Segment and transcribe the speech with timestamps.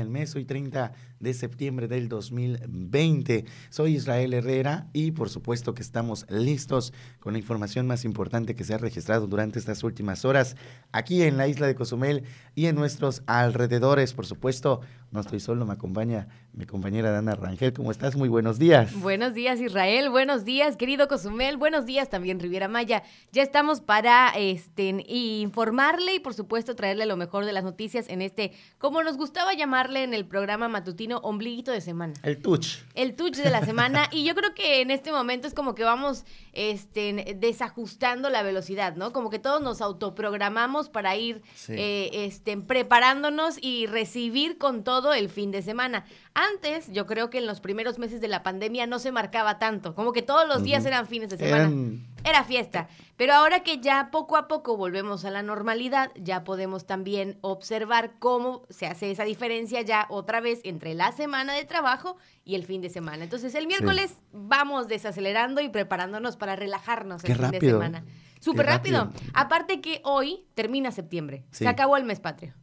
[0.00, 3.44] el mes, hoy 30 de septiembre del 2020.
[3.68, 8.64] Soy Israel Herrera y por supuesto que estamos listos con la información más importante que
[8.64, 10.56] se ha registrado durante estas últimas horas
[10.92, 12.24] aquí en la isla de Cozumel
[12.54, 14.14] y en nuestros alrededores.
[14.14, 14.80] Por supuesto,
[15.12, 17.72] no estoy solo, me acompaña mi compañera Dana Rangel.
[17.72, 18.16] ¿Cómo estás?
[18.16, 18.94] Muy buenos días.
[19.00, 20.10] Buenos días, Israel.
[20.10, 21.56] Buenos días, querido Cozumel.
[21.56, 23.02] Buenos días también, Riviera Maya.
[23.32, 28.20] Ya estamos para este, informarle y, por supuesto, traerle lo mejor de las noticias en
[28.20, 32.14] este, como nos gustaba llamarle en el programa matutino, ombliguito de semana.
[32.22, 32.78] El touch.
[32.94, 34.08] El touch de la semana.
[34.10, 38.96] y yo creo que en este momento es como que vamos este, desajustando la velocidad,
[38.96, 39.12] ¿no?
[39.12, 45.28] Como que todos nos autoprogramamos para ir eh, este, preparándonos y recibir con todo el
[45.28, 46.04] fin de semana.
[46.34, 49.94] Antes, yo creo que en los primeros meses de la pandemia no se marcaba tanto,
[49.96, 51.98] como que todos los días eran fines de semana.
[52.22, 52.88] Era fiesta.
[53.16, 58.12] Pero ahora que ya poco a poco volvemos a la normalidad, ya podemos también observar
[58.18, 62.64] cómo se hace esa diferencia ya otra vez entre la semana de trabajo y el
[62.64, 63.24] fin de semana.
[63.24, 68.04] Entonces, el miércoles vamos desacelerando y preparándonos para relajarnos el fin de semana.
[68.38, 69.10] Súper rápido.
[69.34, 71.44] Aparte que hoy termina septiembre.
[71.50, 72.54] Se acabó el mes patrio.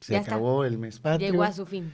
[0.00, 1.30] Se acabó el mes patrio.
[1.30, 1.92] Llegó a su fin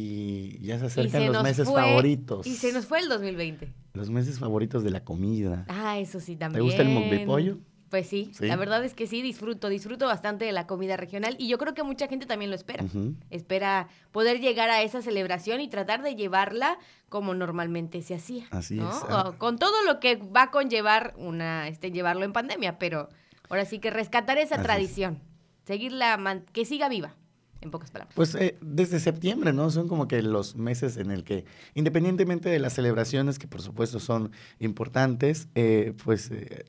[0.00, 2.46] y ya se acercan los meses favoritos.
[2.46, 3.72] Y se nos fue el 2020.
[3.94, 5.64] Los meses favoritos de la comida.
[5.68, 6.60] Ah, eso sí también.
[6.60, 7.58] ¿Te gusta el de pollo?
[7.90, 11.48] Pues sí, la verdad es que sí, disfruto, disfruto bastante de la comida regional y
[11.48, 12.84] yo creo que mucha gente también lo espera.
[13.30, 16.78] Espera poder llegar a esa celebración y tratar de llevarla
[17.08, 18.46] como normalmente se hacía.
[18.52, 19.34] Así es.
[19.38, 23.08] Con todo lo que va a conllevar una, este, llevarlo en pandemia, pero
[23.48, 25.18] ahora sí que rescatar esa tradición,
[25.64, 27.16] seguirla, que siga viva
[27.60, 28.14] en pocas palabras.
[28.14, 29.70] Pues eh, desde septiembre, ¿no?
[29.70, 31.44] Son como que los meses en el que,
[31.74, 36.64] independientemente de las celebraciones, que por supuesto son importantes, eh, pues eh,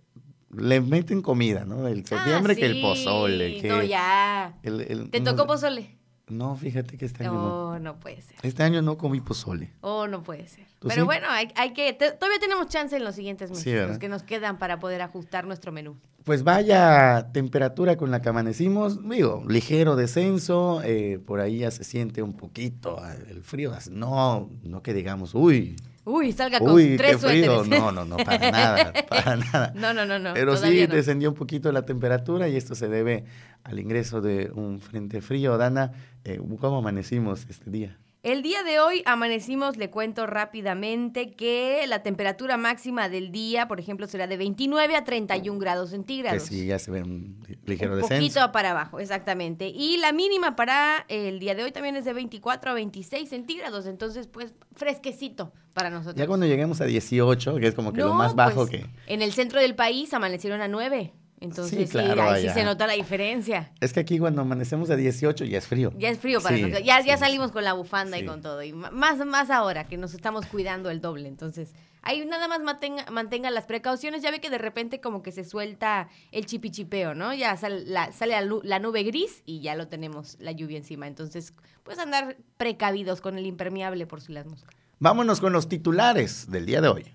[0.51, 1.87] le meten comida, ¿no?
[1.87, 3.61] El septiembre que el pozole.
[3.61, 4.57] Que no, ya.
[4.61, 5.97] ¿Te tocó pozole?
[6.27, 7.79] No, fíjate que este año no.
[7.79, 8.37] no puede ser.
[8.41, 9.73] Este año no comí pozole.
[9.81, 10.65] Oh, no puede ser.
[10.79, 14.23] Pero bueno, hay, hay que, todavía tenemos chance en los siguientes meses, los que nos
[14.23, 15.97] quedan para poder ajustar nuestro menú.
[16.23, 21.83] Pues vaya temperatura con la que amanecimos, digo, ligero descenso, eh, por ahí ya se
[21.83, 26.97] siente un poquito ah, el frío, no, no que digamos, uy, Uy, salga con Uy,
[26.97, 27.63] tres qué frío.
[27.63, 29.71] No, no, no, para nada, para nada.
[29.75, 30.33] No, no, no, no.
[30.33, 33.25] Pero sí descendió un poquito la temperatura y esto se debe
[33.63, 35.57] al ingreso de un frente frío.
[35.57, 35.91] Dana,
[36.23, 37.99] eh, ¿cómo amanecimos este día?
[38.23, 43.79] El día de hoy amanecimos, le cuento rápidamente que la temperatura máxima del día, por
[43.79, 46.43] ejemplo, será de 29 a 31 grados centígrados.
[46.43, 48.21] Que sí, ya se ve un ligero un descenso.
[48.21, 49.69] poquito para abajo, exactamente.
[49.69, 53.87] Y la mínima para el día de hoy también es de 24 a 26 centígrados,
[53.87, 56.15] entonces pues fresquecito para nosotros.
[56.15, 58.85] Ya cuando lleguemos a 18, que es como que lo más bajo pues, que...
[59.07, 61.11] En el centro del país amanecieron a 9.
[61.41, 63.71] Entonces, sí, ahí sí se nota la diferencia.
[63.79, 65.91] Es que aquí cuando amanecemos a 18 ya es frío.
[65.97, 66.83] Ya es frío para nosotros.
[66.83, 68.61] Ya, ya salimos con la bufanda y con todo.
[68.61, 71.27] Y más, más ahora que nos estamos cuidando el doble.
[71.27, 74.21] Entonces, ahí nada más mantenga, mantenga las precauciones.
[74.21, 77.33] Ya ve que de repente como que se suelta el chipichipeo, ¿no?
[77.33, 81.07] Ya sale, la, sale la, nube gris y ya lo tenemos la lluvia encima.
[81.07, 84.75] Entonces, pues andar precavidos con el impermeable por si las moscas.
[84.99, 87.11] Vámonos con los titulares del día de hoy.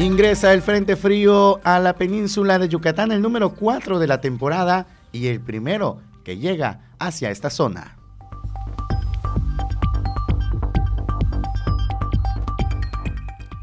[0.00, 4.86] Ingresa el Frente Frío a la península de Yucatán, el número 4 de la temporada
[5.12, 7.98] y el primero que llega hacia esta zona.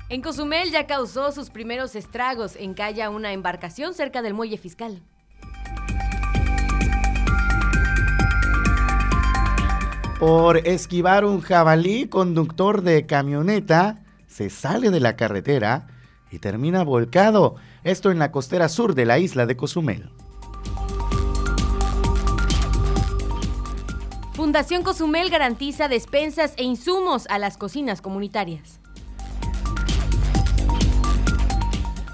[0.10, 2.56] En Cozumel ya causó sus primeros estragos.
[2.56, 5.02] Encalla una embarcación cerca del muelle fiscal.
[10.20, 15.88] Por esquivar un jabalí, conductor de camioneta se sale de la carretera
[16.32, 20.10] y termina volcado, esto en la costera sur de la isla de Cozumel.
[24.34, 28.80] Fundación Cozumel garantiza despensas e insumos a las cocinas comunitarias.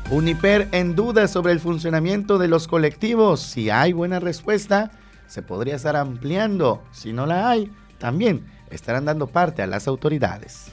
[0.09, 3.41] Uniper en duda sobre el funcionamiento de los colectivos.
[3.41, 4.91] Si hay buena respuesta,
[5.27, 6.83] se podría estar ampliando.
[6.91, 10.71] Si no la hay, también estarán dando parte a las autoridades.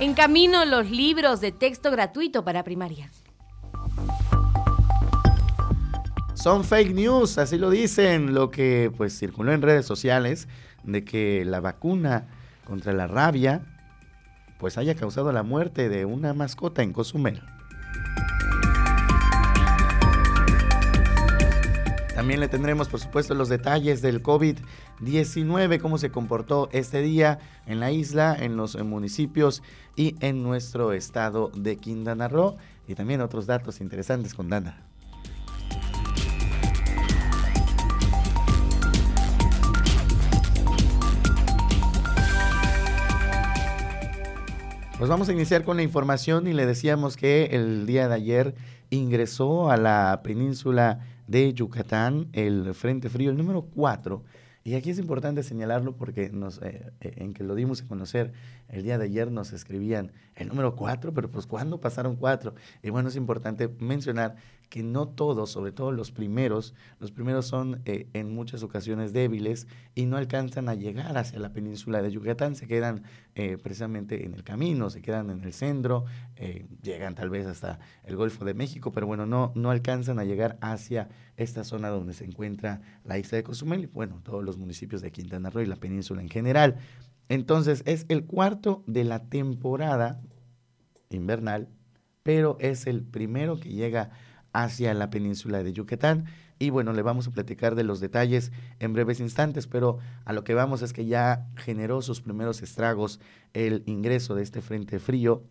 [0.00, 3.10] En camino los libros de texto gratuito para primaria.
[6.34, 10.46] Son fake news, así lo dicen, lo que pues circuló en redes sociales
[10.84, 12.28] de que la vacuna
[12.64, 13.62] contra la rabia
[14.60, 17.42] pues haya causado la muerte de una mascota en Cozumel.
[22.18, 27.78] También le tendremos, por supuesto, los detalles del COVID-19, cómo se comportó este día en
[27.78, 29.62] la isla, en los municipios
[29.94, 32.56] y en nuestro estado de Quintana Roo.
[32.88, 34.82] Y también otros datos interesantes con Dana.
[44.98, 48.54] Pues vamos a iniciar con la información y le decíamos que el día de ayer
[48.90, 50.98] ingresó a la península
[51.28, 54.24] de Yucatán el Frente Frío, el número 4.
[54.64, 58.32] Y aquí es importante señalarlo porque eh, eh, en que lo dimos a conocer
[58.68, 62.54] el día de ayer nos escribían el número 4, pero pues ¿cuándo pasaron 4?
[62.82, 64.36] Y bueno, es importante mencionar
[64.68, 69.66] que no todos, sobre todo los primeros, los primeros son eh, en muchas ocasiones débiles
[69.94, 73.02] y no alcanzan a llegar hacia la península de Yucatán, se quedan
[73.34, 76.04] eh, precisamente en el camino, se quedan en el centro,
[76.36, 80.24] eh, llegan tal vez hasta el Golfo de México, pero bueno, no, no alcanzan a
[80.24, 84.58] llegar hacia esta zona donde se encuentra la isla de Cozumel y bueno, todos los
[84.58, 86.76] municipios de Quintana Roo y la península en general.
[87.28, 90.20] Entonces es el cuarto de la temporada
[91.10, 91.68] invernal,
[92.22, 94.10] pero es el primero que llega
[94.62, 96.26] hacia la península de Yucatán.
[96.58, 98.50] Y bueno, le vamos a platicar de los detalles
[98.80, 103.20] en breves instantes, pero a lo que vamos es que ya generó sus primeros estragos
[103.52, 105.44] el ingreso de este frente frío.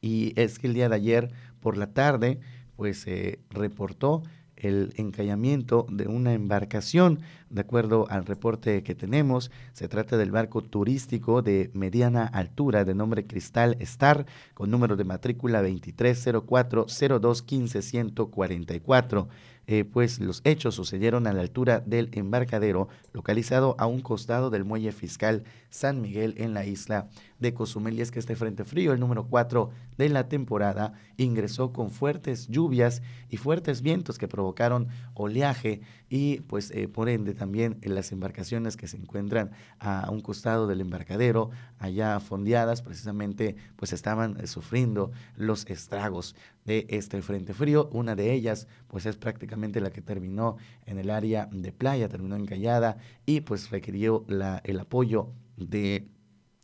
[0.00, 2.40] Y es que el día de ayer por la tarde,
[2.76, 4.22] pues se reportó
[4.60, 7.20] el encallamiento de una embarcación.
[7.48, 12.94] De acuerdo al reporte que tenemos, se trata del barco turístico de mediana altura de
[12.94, 19.28] nombre Cristal Star con número de matrícula 2304 0215 144.
[19.72, 24.64] Eh, pues los hechos sucedieron a la altura del embarcadero localizado a un costado del
[24.64, 27.08] muelle fiscal San Miguel en la isla
[27.38, 27.96] de Cozumel.
[27.96, 32.48] Y es que este frente frío, el número 4 de la temporada, ingresó con fuertes
[32.48, 38.10] lluvias y fuertes vientos que provocaron oleaje y pues eh, por ende también en las
[38.10, 44.48] embarcaciones que se encuentran a un costado del embarcadero, allá fondeadas, precisamente pues estaban eh,
[44.48, 46.34] sufriendo los estragos
[46.64, 47.88] de este frente frío.
[47.92, 52.34] Una de ellas pues es prácticamente la que terminó en el área de playa, terminó
[52.34, 56.08] encallada y pues requirió la, el apoyo de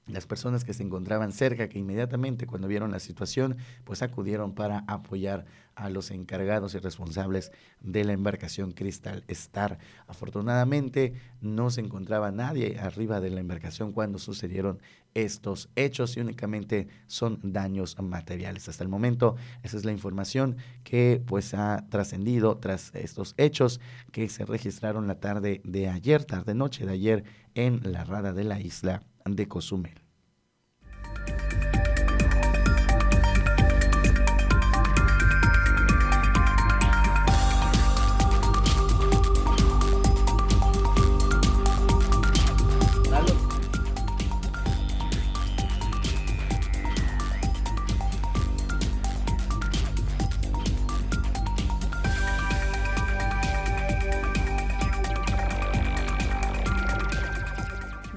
[0.06, 4.84] las personas que se encontraban cerca, que inmediatamente cuando vieron la situación, pues acudieron para
[4.86, 9.78] apoyar a los encargados y responsables de la embarcación Crystal Star.
[10.06, 14.80] Afortunadamente no se encontraba nadie arriba de la embarcación cuando sucedieron
[15.14, 18.68] estos hechos y únicamente son daños materiales.
[18.68, 23.80] Hasta el momento esa es la información que pues ha trascendido tras estos hechos
[24.12, 27.24] que se registraron la tarde de ayer, tarde noche de ayer
[27.54, 29.02] en la rada de la isla
[29.34, 29.94] de Cozumel.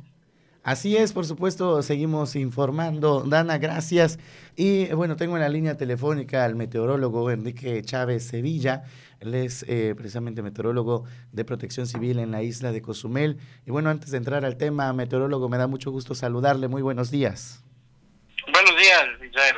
[0.63, 3.23] Así es, por supuesto, seguimos informando.
[3.23, 4.19] Dana, gracias.
[4.57, 8.85] Y bueno, tengo en la línea telefónica al meteorólogo Enrique Chávez Sevilla.
[9.21, 13.39] Él es eh, precisamente meteorólogo de protección civil en la isla de Cozumel.
[13.67, 16.69] Y bueno, antes de entrar al tema, meteorólogo, me da mucho gusto saludarle.
[16.69, 17.65] Muy buenos días.
[18.53, 19.57] Buenos días, Israel.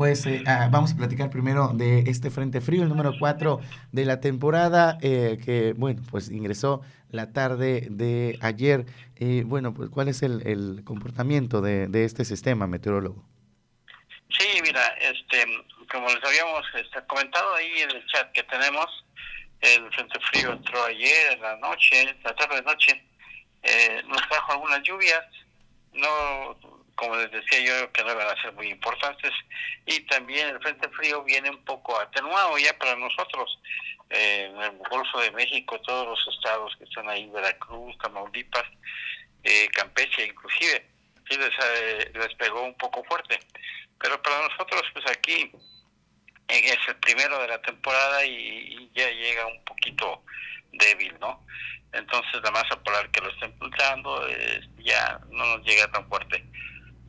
[0.00, 3.60] Pues eh, ah, vamos a platicar primero de este Frente Frío, el número 4
[3.92, 6.80] de la temporada, eh, que, bueno, pues ingresó
[7.10, 8.86] la tarde de ayer.
[9.18, 13.28] Y bueno, pues ¿cuál es el, el comportamiento de, de este sistema meteorólogo?
[14.30, 15.44] Sí, mira, este,
[15.92, 18.86] como les habíamos este, comentado ahí en el chat que tenemos,
[19.60, 23.04] el Frente Frío entró ayer en la noche, la tarde de noche,
[23.64, 25.26] eh, nos trajo algunas lluvias,
[25.92, 26.56] no,
[27.00, 29.32] como les decía yo, que no van a ser muy importantes,
[29.86, 33.58] y también el Frente Frío viene un poco atenuado ya para nosotros,
[34.10, 38.66] en el Golfo de México, todos los estados que están ahí, Veracruz, Tamaulipas,
[39.44, 40.86] eh, Campeche inclusive,
[41.28, 43.40] sí les, eh, les pegó un poco fuerte.
[43.98, 45.50] Pero para nosotros, pues aquí
[46.48, 50.22] es el primero de la temporada y, ya llega un poquito
[50.72, 51.46] débil, ¿no?
[51.92, 56.44] Entonces la masa polar que lo está impulsando eh, ya no nos llega tan fuerte.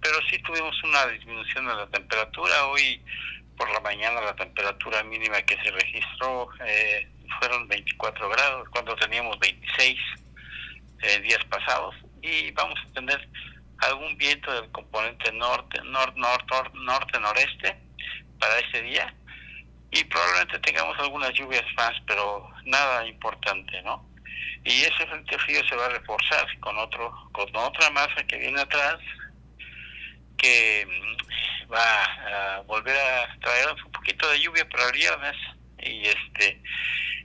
[0.01, 2.65] Pero sí tuvimos una disminución de la temperatura.
[2.67, 3.01] Hoy
[3.57, 7.07] por la mañana la temperatura mínima que se registró eh,
[7.39, 9.97] fueron 24 grados cuando teníamos 26
[11.03, 13.29] eh, días pasados y vamos a tener
[13.79, 17.77] algún viento del componente norte, norte, norte, norte, noreste
[18.39, 19.13] para ese día
[19.91, 24.07] y probablemente tengamos algunas lluvias más, pero nada importante, ¿no?
[24.63, 28.61] Y ese frente frío se va a reforzar con otro, con otra masa que viene
[28.61, 28.97] atrás,
[30.41, 32.03] que mm, va
[32.57, 35.35] a volver a traernos un poquito de lluvia para el viernes
[35.79, 36.61] y este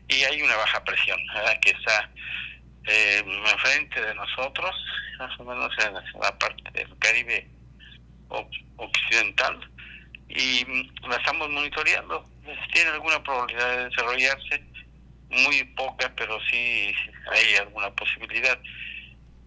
[0.09, 1.19] y hay una baja presión
[1.61, 2.09] que está
[2.87, 4.71] eh, enfrente de nosotros,
[5.19, 7.49] más o menos en la parte del Caribe
[8.77, 9.59] occidental
[10.29, 12.25] y mm, la estamos monitoreando.
[12.73, 14.63] Tiene alguna probabilidad de desarrollarse,
[15.31, 16.95] muy poca, pero sí
[17.33, 18.59] hay alguna posibilidad.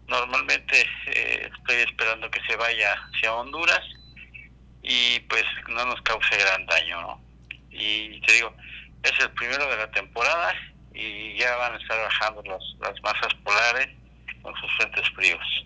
[0.09, 3.81] Normalmente eh, estoy esperando que se vaya hacia Honduras
[4.81, 7.21] y pues no nos cause gran daño, ¿no?
[7.69, 8.53] Y te digo,
[9.03, 10.55] es el primero de la temporada
[10.93, 13.89] y ya van a estar bajando las masas polares
[14.41, 15.65] con sus frentes fríos.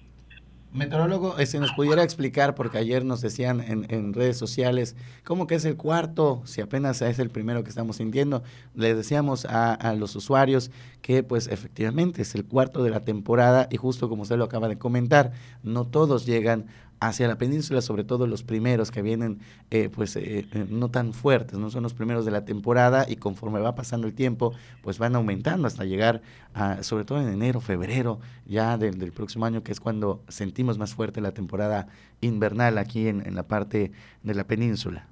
[0.74, 5.54] Meteorólogo, si nos pudiera explicar, porque ayer nos decían en, en, redes sociales, ¿cómo que
[5.54, 6.42] es el cuarto?
[6.46, 8.42] Si apenas es el primero que estamos sintiendo.
[8.74, 10.72] Le decíamos a, a, los usuarios
[11.04, 14.68] que pues efectivamente es el cuarto de la temporada y justo como usted lo acaba
[14.68, 16.66] de comentar, no todos llegan
[17.08, 19.40] hacia la península, sobre todo los primeros que vienen
[19.72, 23.18] eh, pues eh, eh, no tan fuertes, no son los primeros de la temporada y
[23.18, 26.22] conforme va pasando el tiempo pues van aumentando hasta llegar
[26.54, 30.96] a, sobre todo en enero, febrero ya del, próximo año que es cuando sentimos más
[30.96, 31.88] fuerte la temporada
[32.22, 33.92] invernal aquí en, en la parte
[34.24, 35.08] de la península.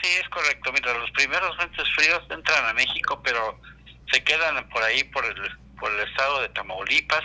[0.00, 0.72] Sí, es correcto.
[0.72, 3.60] Mira, los primeros frentes fríos entran a México, pero
[4.10, 5.34] se quedan por ahí, por el,
[5.78, 7.22] por el estado de Tamaulipas,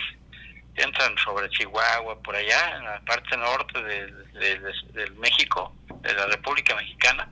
[0.78, 7.28] entran sobre Chihuahua, por allá, en la parte norte de, México, de la República Mexicana,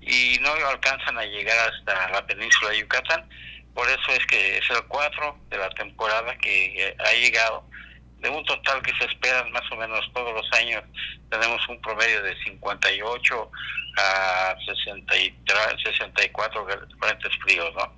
[0.00, 3.28] y no alcanzan a llegar hasta la península de Yucatán.
[3.74, 7.64] Por eso es que es el 4 de la temporada que ha llegado.
[8.18, 10.82] De un total que se esperan más o menos todos los años,
[11.30, 13.50] tenemos un promedio de 58
[13.98, 16.66] a 63, 64
[16.98, 17.96] frentes fríos, ¿no?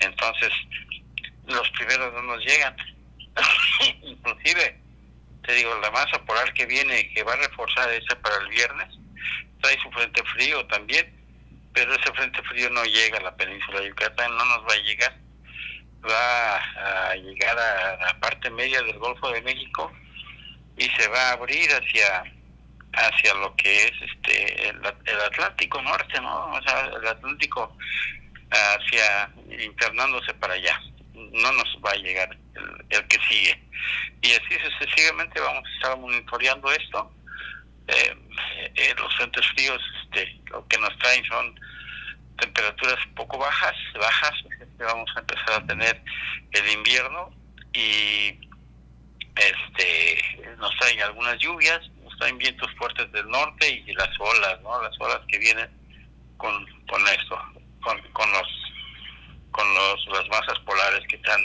[0.00, 0.52] Entonces,
[1.46, 2.74] los primeros no nos llegan
[4.02, 4.80] inclusive,
[5.42, 8.88] te digo, la masa polar que viene, que va a reforzar ese para el viernes,
[9.60, 11.12] trae su frente frío también,
[11.72, 14.82] pero ese frente frío no llega a la península de Yucatán, no nos va a
[14.82, 15.16] llegar,
[16.08, 19.92] va a llegar a la parte media del Golfo de México
[20.76, 22.24] y se va a abrir hacia
[22.92, 26.52] hacia lo que es este el, el Atlántico Norte, ¿no?
[26.52, 27.76] O sea, el Atlántico
[28.50, 30.80] hacia internándose para allá
[31.32, 32.36] no nos va a llegar
[32.90, 33.62] el, que sigue.
[34.22, 37.12] Y así sucesivamente vamos a estar monitoreando esto.
[37.88, 38.16] Eh,
[38.74, 41.58] eh, los frentes fríos este, lo que nos traen son
[42.38, 44.32] temperaturas poco bajas, bajas,
[44.78, 46.02] vamos a empezar a tener
[46.52, 47.30] el invierno
[47.72, 48.38] y
[49.36, 54.82] este nos traen algunas lluvias, nos traen vientos fuertes del norte y las olas, ¿no?
[54.82, 55.68] Las olas que vienen
[56.36, 57.38] con, con esto,
[57.82, 58.59] con, con los
[59.50, 61.40] con los, las masas polares que están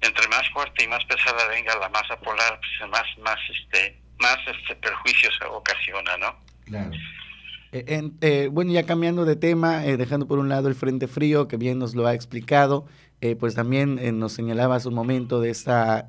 [0.00, 4.38] entre más fuerte y más pesada venga la masa polar pues más más este más
[4.46, 6.90] este perjuicios ocasiona no claro.
[7.72, 11.48] Eh, eh, bueno ya cambiando de tema eh, dejando por un lado el frente frío
[11.48, 12.86] que bien nos lo ha explicado
[13.40, 16.06] pues también nos señalaba hace un momento de esta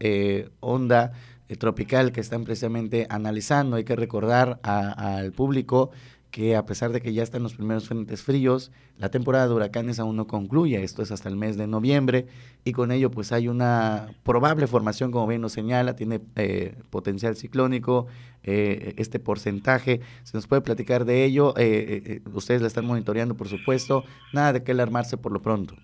[0.60, 1.12] onda
[1.58, 3.78] tropical que están precisamente analizando.
[3.78, 5.90] Hay que recordar al público
[6.32, 10.00] que a pesar de que ya están los primeros frentes fríos, la temporada de huracanes
[10.00, 12.28] aún no concluye, esto es hasta el mes de noviembre,
[12.64, 17.36] y con ello pues hay una probable formación, como bien nos señala, tiene eh, potencial
[17.36, 18.08] ciclónico,
[18.44, 23.48] eh, este porcentaje, se nos puede platicar de ello, eh, ustedes la están monitoreando por
[23.48, 25.76] supuesto, nada de qué alarmarse por lo pronto.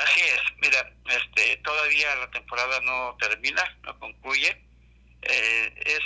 [0.00, 4.64] Así es, mira, este, todavía la temporada no termina, no concluye,
[5.22, 6.00] es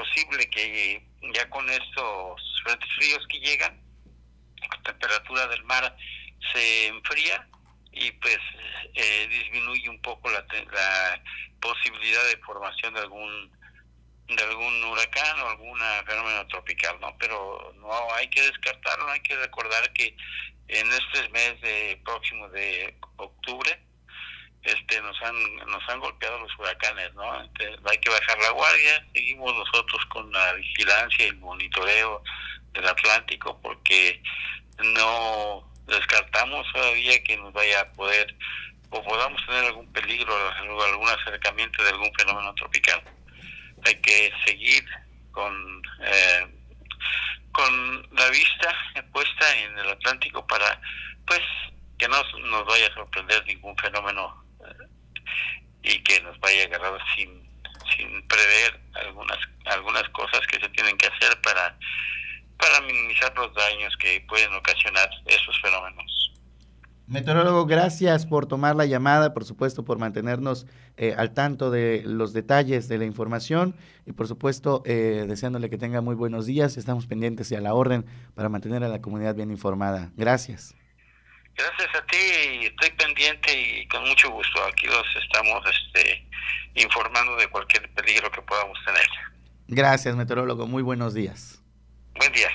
[0.00, 1.02] posible que
[1.34, 3.80] ya con estos frentes fríos que llegan,
[4.60, 5.94] la temperatura del mar
[6.52, 7.46] se enfría
[7.92, 8.38] y pues
[8.94, 11.22] eh, disminuye un poco la, la
[11.60, 13.60] posibilidad de formación de algún
[14.28, 17.16] de algún huracán o algún fenómeno tropical, ¿no?
[17.18, 20.16] Pero no hay que descartarlo, hay que recordar que
[20.68, 23.76] en este mes de próximo de octubre
[24.62, 29.54] este nos han nos han golpeado los huracanes no hay que bajar la guardia seguimos
[29.54, 32.22] nosotros con la vigilancia y el monitoreo
[32.72, 34.22] del Atlántico porque
[34.78, 38.34] no descartamos todavía que nos vaya a poder
[38.90, 43.02] o podamos tener algún peligro algún acercamiento de algún fenómeno tropical.
[43.84, 44.84] Hay que seguir
[45.32, 46.46] con eh,
[47.52, 48.74] con la vista
[49.12, 50.80] puesta en el Atlántico para
[51.26, 51.40] pues
[51.98, 54.39] que no nos vaya a sorprender ningún fenómeno
[55.82, 57.48] y que nos vaya a sin
[57.96, 61.76] sin prever algunas algunas cosas que se tienen que hacer para
[62.58, 66.20] para minimizar los daños que pueden ocasionar esos fenómenos.
[67.06, 72.32] Meteorólogo, gracias por tomar la llamada, por supuesto, por mantenernos eh, al tanto de los
[72.32, 73.74] detalles de la información
[74.06, 76.76] y, por supuesto, eh, deseándole que tenga muy buenos días.
[76.76, 80.12] Estamos pendientes y a la orden para mantener a la comunidad bien informada.
[80.16, 80.76] Gracias.
[81.60, 84.64] Gracias a ti, estoy pendiente y con mucho gusto.
[84.64, 86.26] Aquí los estamos este,
[86.74, 89.06] informando de cualquier peligro que podamos tener.
[89.68, 90.66] Gracias, meteorólogo.
[90.66, 91.62] Muy buenos días.
[92.16, 92.48] Buen día.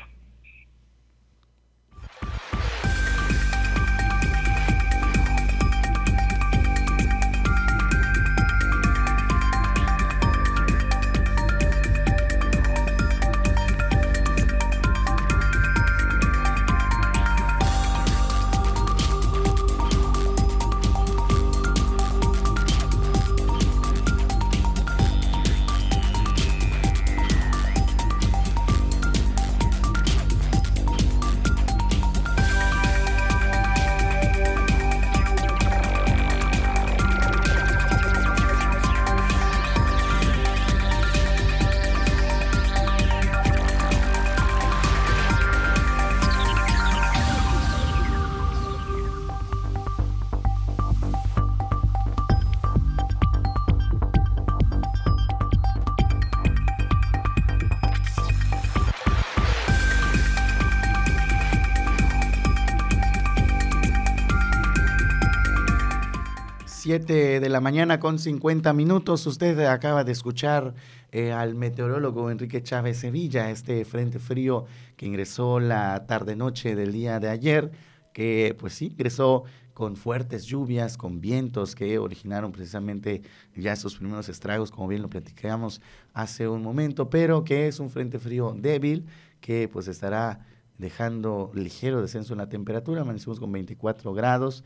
[66.95, 69.27] 7 de la mañana con 50 minutos.
[69.27, 70.75] Usted acaba de escuchar
[71.11, 74.63] eh, al meteorólogo Enrique Chávez Sevilla, este frente frío
[74.95, 77.69] que ingresó la tarde-noche del día de ayer,
[78.13, 79.43] que pues sí, ingresó
[79.73, 83.23] con fuertes lluvias, con vientos que originaron precisamente
[83.57, 85.81] ya esos primeros estragos, como bien lo platicamos
[86.13, 89.05] hace un momento, pero que es un frente frío débil
[89.41, 93.01] que pues estará dejando ligero descenso en la temperatura.
[93.01, 94.63] Amanecimos con 24 grados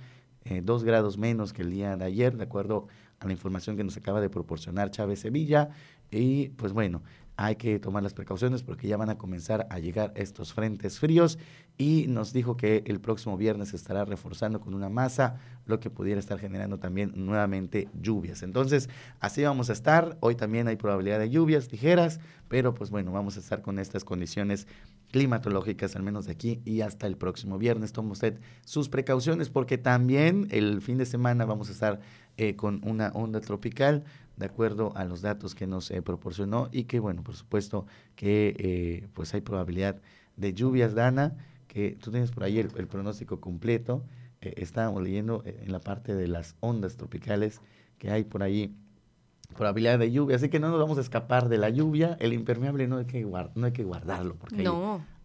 [0.49, 2.88] eh, dos grados menos que el día de ayer, de acuerdo
[3.19, 5.69] a la información que nos acaba de proporcionar Chávez Sevilla.
[6.09, 7.03] Y pues bueno,
[7.41, 11.39] hay que tomar las precauciones porque ya van a comenzar a llegar estos frentes fríos
[11.78, 16.19] y nos dijo que el próximo viernes estará reforzando con una masa, lo que pudiera
[16.19, 18.43] estar generando también nuevamente lluvias.
[18.43, 18.89] Entonces,
[19.21, 20.17] así vamos a estar.
[20.19, 24.04] Hoy también hay probabilidad de lluvias ligeras, pero pues bueno, vamos a estar con estas
[24.04, 24.67] condiciones
[25.10, 27.93] climatológicas, al menos de aquí y hasta el próximo viernes.
[27.93, 32.02] Tome usted sus precauciones porque también el fin de semana vamos a estar
[32.36, 34.04] eh, con una onda tropical
[34.39, 38.56] de acuerdo a los datos que nos eh, proporcionó y que, bueno, por supuesto que
[38.58, 39.97] eh, pues hay probabilidad
[40.38, 41.36] de lluvias, Dana,
[41.67, 44.02] que tú tienes por ahí el, pronóstico completo.
[44.39, 47.60] Eh, estábamos leyendo en la parte de las ondas tropicales
[47.97, 48.73] que hay por ahí
[49.58, 52.15] probabilidad de lluvia, así que no nos vamos a escapar de la lluvia.
[52.21, 54.65] El impermeable no hay que, no hay que guardarlo, porque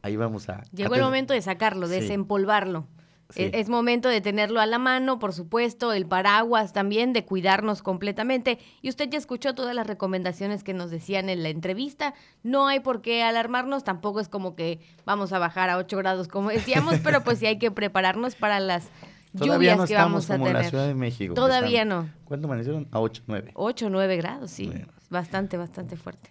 [0.03, 0.65] ahí, vamos a...
[0.73, 2.89] Llegó el momento de sacarlo, de desempolvarlo.
[3.37, 7.83] E-, es, momento de tenerlo a la mano, por supuesto, el paraguas también, de cuidarnos
[7.83, 8.59] completamente.
[8.83, 12.15] Y usted ya escuchó todas las recomendaciones que nos decían en la entrevista.
[12.43, 16.29] No hay por qué alarmarnos, tampoco es como que vamos a bajar a 8 grados,
[16.29, 18.89] como decíamos, pero pues sí hay que prepararnos para las
[19.33, 20.63] lluvias que vamos a como tener.
[20.63, 21.35] la Ciudad de México.
[21.35, 22.09] Todavía no.
[22.25, 22.89] ¿Cuánto amanecieron?
[22.93, 23.53] A 8, 9.
[23.55, 24.71] 8, 9 grados, sí.
[25.11, 26.31] Bastante, bastante fuerte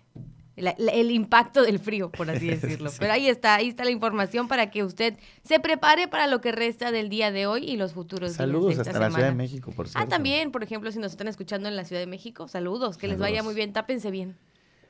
[0.56, 2.92] el impacto del frío, por así decirlo.
[3.00, 6.52] Pero ahí está, ahí está la información para que usted se prepare para lo que
[6.52, 9.36] resta del día de hoy y los futuros saludos días de hasta la Ciudad de
[9.36, 10.06] México, por ah, cierto.
[10.06, 13.08] Ah, también, por ejemplo, si nos están escuchando en la Ciudad de México, saludos, que
[13.08, 14.36] les vaya muy bien, tápense bien.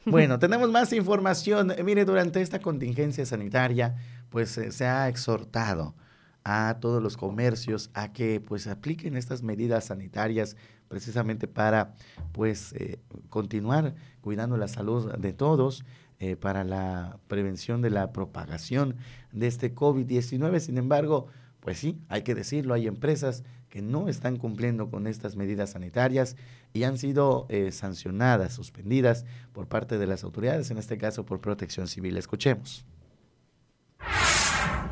[0.06, 1.74] Bueno, tenemos más información.
[1.82, 3.96] Mire, durante esta contingencia sanitaria,
[4.30, 5.96] pues eh, se ha exhortado
[6.44, 11.96] a todos los comercios a que pues apliquen estas medidas sanitarias precisamente para
[12.32, 15.86] pues eh, continuar cuidando la salud de todos
[16.20, 18.96] eh, para la prevención de la propagación
[19.32, 20.60] de este COVID-19.
[20.60, 21.28] Sin embargo,
[21.60, 26.36] pues sí, hay que decirlo, hay empresas que no están cumpliendo con estas medidas sanitarias
[26.74, 31.42] y han sido eh, sancionadas, suspendidas por parte de las autoridades, en este caso por
[31.42, 32.18] protección civil.
[32.18, 32.86] Escuchemos.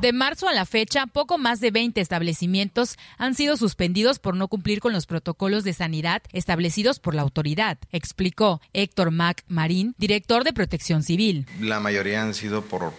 [0.01, 4.47] De marzo a la fecha, poco más de 20 establecimientos han sido suspendidos por no
[4.47, 10.43] cumplir con los protocolos de sanidad establecidos por la autoridad, explicó Héctor Mac Marín, director
[10.43, 11.45] de Protección Civil.
[11.59, 12.93] La mayoría han sido por,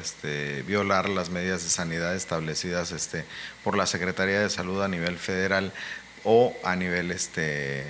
[0.00, 3.24] este, violar las medidas de sanidad establecidas este,
[3.64, 5.72] por la Secretaría de Salud a nivel federal
[6.24, 7.84] o a nivel este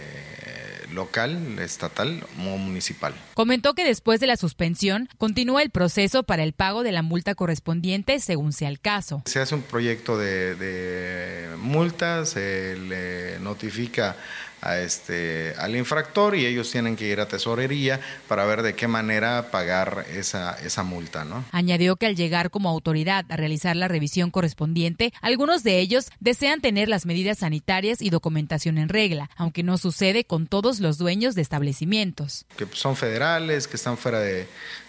[0.93, 3.15] local, estatal o municipal.
[3.35, 7.35] Comentó que después de la suspensión continúa el proceso para el pago de la multa
[7.35, 9.23] correspondiente según sea el caso.
[9.27, 14.17] Se hace un proyecto de, de multa, se le notifica
[14.61, 18.89] a este, al infractor y ellos tienen que ir a tesorería para ver de qué
[18.89, 21.25] manera pagar esa, esa multa.
[21.25, 21.45] ¿no?
[21.53, 26.61] Añadió que al llegar como autoridad a realizar la revisión correspondiente, algunos de ellos desean
[26.61, 31.35] tener las medidas sanitarias y documentación en regla, aunque no sucede con todos los dueños
[31.35, 32.47] de establecimientos.
[32.57, 34.47] Que son federales, que están fuera de,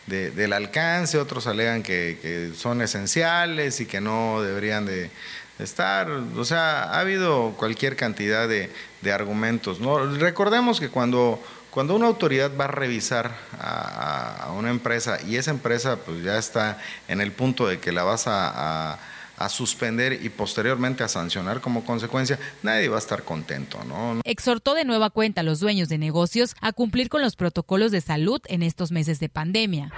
[0.08, 5.12] del alcance, otros alegan que, que son esenciales y que no deberían de
[5.60, 8.70] estar, o sea, ha habido cualquier cantidad de,
[9.12, 9.80] argumentos.
[9.80, 10.06] ¿no?
[10.18, 15.98] Recordemos que cuando, cuando una autoridad va a revisar a, una empresa y esa empresa
[15.98, 19.00] pues ya está en el punto de que la vas a,
[19.38, 23.82] a, suspender y posteriormente a sancionar como consecuencia, nadie va a estar contento.
[23.86, 24.20] ¿no?
[24.26, 28.02] Exhortó de nueva cuenta a los dueños de negocios a cumplir con los protocolos de
[28.02, 29.92] salud en estos meses de pandemia.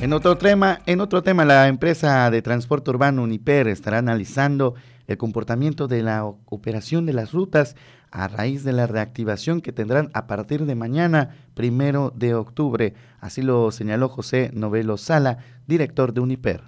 [0.00, 4.74] En otro tema, en otro tema, la empresa de transporte urbano Uniper estará analizando
[5.06, 7.76] el comportamiento de la operación de las rutas
[8.10, 12.94] a raíz de la reactivación que tendrán a partir de mañana, primero de octubre.
[13.20, 15.36] Así lo señaló José Novelo Sala,
[15.66, 16.62] director de Uniper.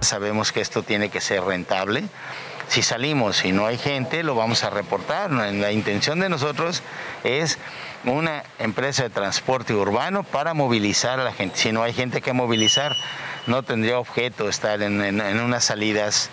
[0.00, 2.04] Sabemos que esto tiene que ser rentable.
[2.68, 5.30] Si salimos y no hay gente, lo vamos a reportar.
[5.30, 6.82] La intención de nosotros
[7.22, 7.58] es
[8.06, 11.56] una empresa de transporte urbano para movilizar a la gente.
[11.56, 12.92] Si no hay gente que movilizar,
[13.46, 16.30] no tendría objeto estar en, unas salidas,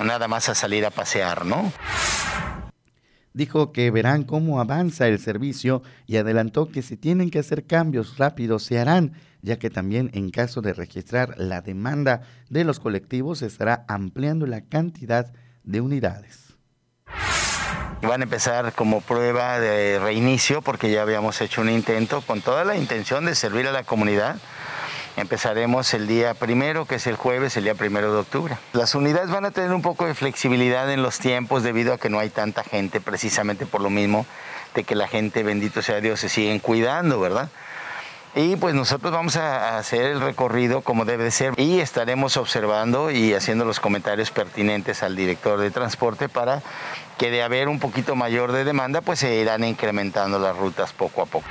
[0.00, 1.72] nada más a salir a pasear, ¿no?
[3.32, 8.16] Dijo que verán cómo avanza el servicio y adelantó que si tienen que hacer cambios
[8.16, 13.40] rápidos se harán, ya que también en caso de registrar la demanda de los colectivos
[13.40, 15.32] se estará ampliando la cantidad
[15.64, 16.54] de unidades.
[18.02, 22.64] Van a empezar como prueba de reinicio porque ya habíamos hecho un intento con toda
[22.64, 24.36] la intención de servir a la comunidad.
[25.16, 28.56] Empezaremos el día primero, que es el jueves, el día primero de octubre.
[28.72, 32.10] Las unidades van a tener un poco de flexibilidad en los tiempos debido a que
[32.10, 34.26] no hay tanta gente, precisamente por lo mismo
[34.74, 37.48] de que la gente, bendito sea Dios, se siguen cuidando, ¿verdad?
[38.36, 43.32] Y pues nosotros vamos a hacer el recorrido como debe ser y estaremos observando y
[43.32, 46.60] haciendo los comentarios pertinentes al director de transporte para
[47.18, 51.22] que de haber un poquito mayor de demanda, pues se irán incrementando las rutas poco
[51.22, 51.46] a poco.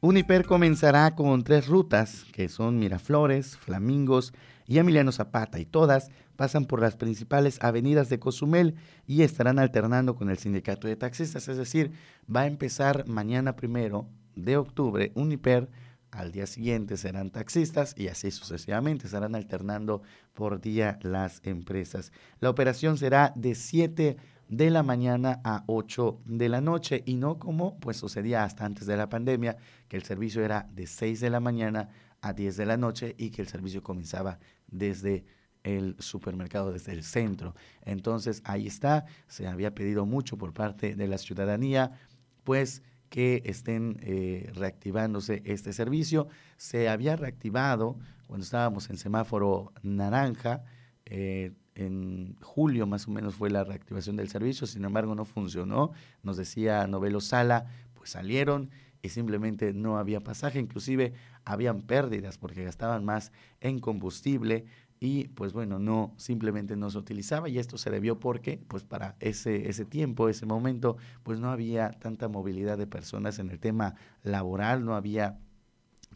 [0.00, 4.32] Uniper comenzará con tres rutas, que son Miraflores, Flamingos
[4.66, 8.76] y Emiliano Zapata, y todas pasan por las principales avenidas de Cozumel
[9.06, 11.92] y estarán alternando con el sindicato de taxistas, es decir,
[12.34, 15.68] va a empezar mañana primero de octubre, Uniper,
[16.10, 20.02] al día siguiente serán taxistas y así sucesivamente estarán alternando
[20.34, 22.12] por día las empresas.
[22.40, 24.16] La operación será de 7
[24.48, 28.86] de la mañana a 8 de la noche y no como pues sucedía hasta antes
[28.86, 29.56] de la pandemia,
[29.88, 31.88] que el servicio era de 6 de la mañana
[32.20, 34.38] a 10 de la noche y que el servicio comenzaba
[34.68, 35.24] desde
[35.64, 37.54] el supermercado, desde el centro.
[37.82, 41.98] Entonces ahí está, se había pedido mucho por parte de la ciudadanía,
[42.44, 42.82] pues
[43.16, 46.28] que estén eh, reactivándose este servicio.
[46.58, 50.64] Se había reactivado cuando estábamos en semáforo naranja,
[51.06, 55.92] eh, en julio más o menos fue la reactivación del servicio, sin embargo no funcionó,
[56.22, 58.68] nos decía Novelo Sala, pues salieron
[59.00, 61.14] y simplemente no había pasaje, inclusive
[61.46, 64.66] habían pérdidas porque gastaban más en combustible,
[64.98, 69.16] y pues bueno, no, simplemente no se utilizaba y esto se debió porque pues para
[69.20, 73.94] ese, ese tiempo, ese momento, pues no había tanta movilidad de personas en el tema
[74.22, 75.38] laboral, no había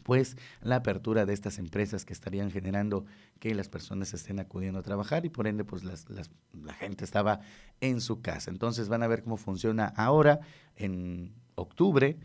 [0.03, 3.05] pues la apertura de estas empresas que estarían generando
[3.39, 7.41] que las personas estén acudiendo a trabajar y por ende pues las, la gente estaba
[7.81, 8.49] en su casa.
[8.49, 10.39] Entonces van a ver cómo funciona ahora
[10.75, 12.17] en octubre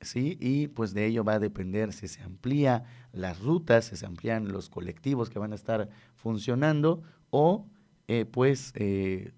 [0.00, 0.36] ¿sí?
[0.40, 4.52] Y pues de ello va a depender si se amplía las rutas, si se amplían
[4.52, 7.66] los colectivos que van a estar funcionando o
[8.06, 9.32] eh, pues eh,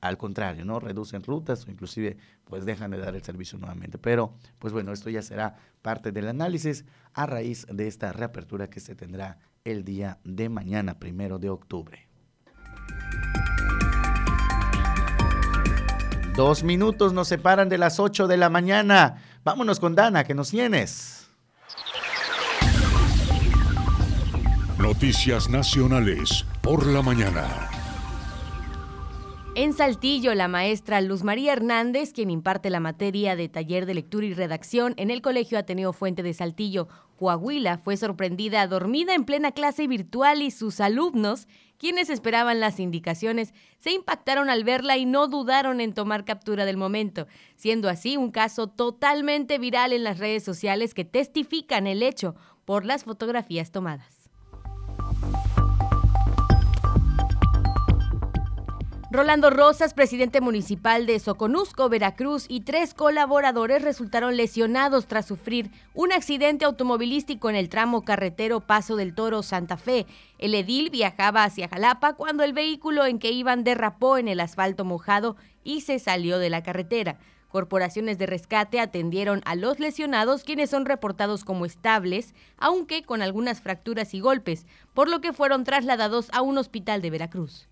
[0.00, 0.80] al contrario, ¿no?
[0.80, 3.98] Reducen rutas o inclusive pues dejan de dar el servicio nuevamente.
[3.98, 8.80] Pero pues bueno, esto ya será parte del análisis a raíz de esta reapertura que
[8.80, 12.08] se tendrá el día de mañana, primero de octubre.
[16.34, 19.16] Dos minutos nos separan de las ocho de la mañana.
[19.44, 21.28] Vámonos con Dana, que nos tienes.
[24.78, 27.68] Noticias Nacionales por la mañana.
[29.54, 34.26] En Saltillo, la maestra Luz María Hernández, quien imparte la materia de taller de lectura
[34.26, 36.88] y redacción en el Colegio Ateneo Fuente de Saltillo,
[37.22, 41.46] Coahuila, fue sorprendida dormida en plena clase virtual y sus alumnos,
[41.78, 46.76] quienes esperaban las indicaciones, se impactaron al verla y no dudaron en tomar captura del
[46.76, 52.34] momento, siendo así un caso totalmente viral en las redes sociales que testifican el hecho
[52.64, 54.21] por las fotografías tomadas.
[59.14, 66.14] Rolando Rosas, presidente municipal de Soconusco, Veracruz, y tres colaboradores resultaron lesionados tras sufrir un
[66.14, 70.06] accidente automovilístico en el tramo carretero Paso del Toro Santa Fe.
[70.38, 74.86] El edil viajaba hacia Jalapa cuando el vehículo en que iban derrapó en el asfalto
[74.86, 77.18] mojado y se salió de la carretera.
[77.50, 83.60] Corporaciones de rescate atendieron a los lesionados, quienes son reportados como estables, aunque con algunas
[83.60, 87.68] fracturas y golpes, por lo que fueron trasladados a un hospital de Veracruz.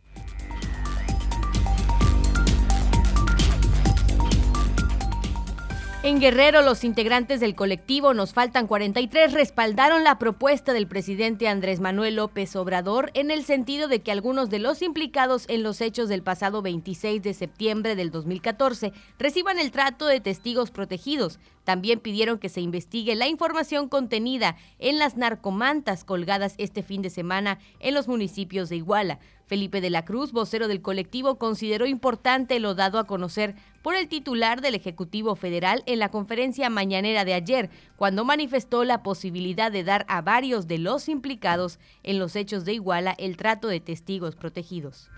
[6.03, 11.79] En Guerrero, los integrantes del colectivo Nos Faltan 43 respaldaron la propuesta del presidente Andrés
[11.79, 16.09] Manuel López Obrador en el sentido de que algunos de los implicados en los hechos
[16.09, 21.39] del pasado 26 de septiembre del 2014 reciban el trato de testigos protegidos.
[21.65, 27.11] También pidieron que se investigue la información contenida en las narcomantas colgadas este fin de
[27.11, 29.19] semana en los municipios de Iguala.
[29.51, 34.07] Felipe de la Cruz, vocero del colectivo, consideró importante lo dado a conocer por el
[34.07, 39.83] titular del Ejecutivo Federal en la conferencia mañanera de ayer, cuando manifestó la posibilidad de
[39.83, 44.37] dar a varios de los implicados en los hechos de Iguala el trato de testigos
[44.37, 45.11] protegidos.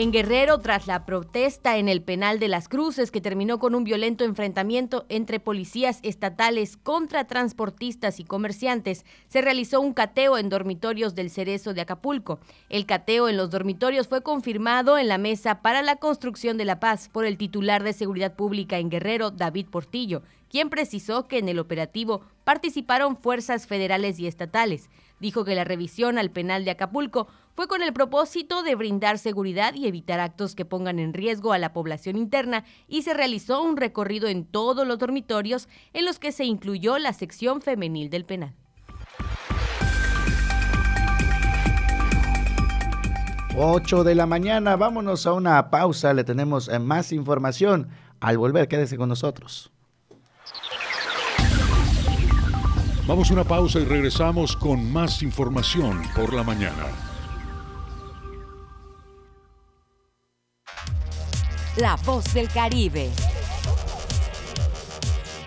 [0.00, 3.82] En Guerrero, tras la protesta en el penal de las Cruces, que terminó con un
[3.82, 11.16] violento enfrentamiento entre policías estatales contra transportistas y comerciantes, se realizó un cateo en dormitorios
[11.16, 12.38] del Cerezo de Acapulco.
[12.68, 16.78] El cateo en los dormitorios fue confirmado en la mesa para la construcción de la
[16.78, 21.48] paz por el titular de Seguridad Pública en Guerrero, David Portillo, quien precisó que en
[21.48, 24.90] el operativo participaron fuerzas federales y estatales.
[25.20, 29.74] Dijo que la revisión al penal de Acapulco fue con el propósito de brindar seguridad
[29.74, 33.76] y evitar actos que pongan en riesgo a la población interna y se realizó un
[33.76, 38.54] recorrido en todos los dormitorios en los que se incluyó la sección femenil del penal.
[43.60, 47.88] Ocho de la mañana, vámonos a una pausa, le tenemos eh, más información.
[48.20, 49.72] Al volver, quédese con nosotros.
[53.08, 56.84] Vamos a una pausa y regresamos con más información por la mañana.
[61.78, 63.08] La voz del Caribe.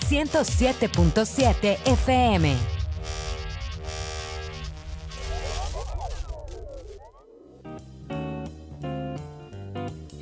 [0.10, 2.71] 107.7 FM.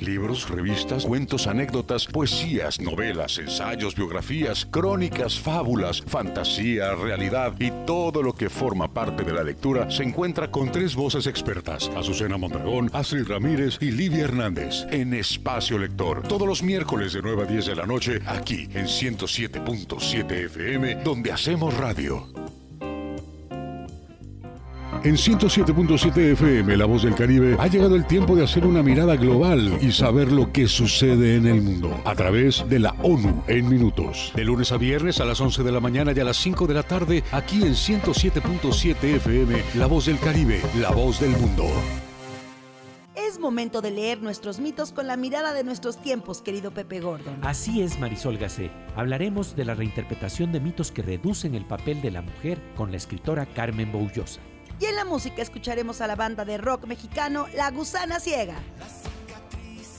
[0.00, 8.34] Libros, revistas, cuentos, anécdotas, poesías, novelas, ensayos, biografías, crónicas, fábulas, fantasía, realidad y todo lo
[8.34, 13.26] que forma parte de la lectura se encuentra con tres voces expertas: Azucena Mondragón, Astrid
[13.26, 16.22] Ramírez y Livia Hernández en Espacio Lector.
[16.26, 21.32] Todos los miércoles de 9 a 10 de la noche, aquí en 107.7 FM, donde
[21.32, 22.26] hacemos radio.
[25.02, 29.16] En 107.7 FM, La Voz del Caribe, ha llegado el tiempo de hacer una mirada
[29.16, 33.68] global y saber lo que sucede en el mundo a través de la ONU en
[33.68, 34.32] minutos.
[34.34, 36.74] De lunes a viernes a las 11 de la mañana y a las 5 de
[36.74, 41.66] la tarde, aquí en 107.7 FM, La Voz del Caribe, La Voz del Mundo.
[43.14, 47.38] Es momento de leer nuestros mitos con la mirada de nuestros tiempos, querido Pepe Gordon.
[47.42, 48.70] Así es, Marisol Gacé.
[48.96, 52.96] Hablaremos de la reinterpretación de mitos que reducen el papel de la mujer con la
[52.96, 54.40] escritora Carmen Boullosa.
[54.80, 58.54] Y en la música escucharemos a la banda de rock mexicano La Gusana Ciega.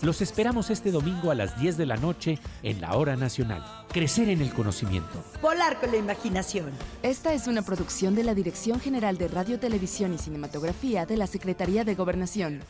[0.01, 3.63] Los esperamos este domingo a las 10 de la noche en la Hora Nacional.
[3.89, 5.23] Crecer en el conocimiento.
[5.39, 6.71] Volar con la imaginación.
[7.03, 11.27] Esta es una producción de la Dirección General de Radio, Televisión y Cinematografía de la
[11.27, 12.61] Secretaría de Gobernación.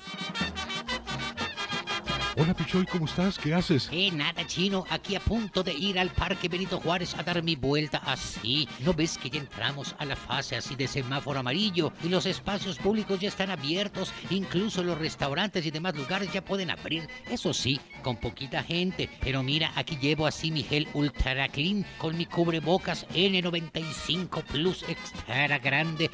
[2.37, 3.37] Hola Pichoy, ¿cómo estás?
[3.37, 3.89] ¿Qué haces?
[3.91, 4.85] Eh, nada, chino.
[4.89, 8.69] Aquí a punto de ir al Parque Benito Juárez a dar mi vuelta así.
[8.79, 12.77] ¿No ves que ya entramos a la fase así de semáforo amarillo y los espacios
[12.77, 14.13] públicos ya están abiertos?
[14.29, 17.09] Incluso los restaurantes y demás lugares ya pueden abrir.
[17.29, 19.09] Eso sí, con poquita gente.
[19.19, 25.57] Pero mira, aquí llevo así mi gel Ultra Clean con mi cubrebocas N95 Plus extra
[25.57, 26.09] grande.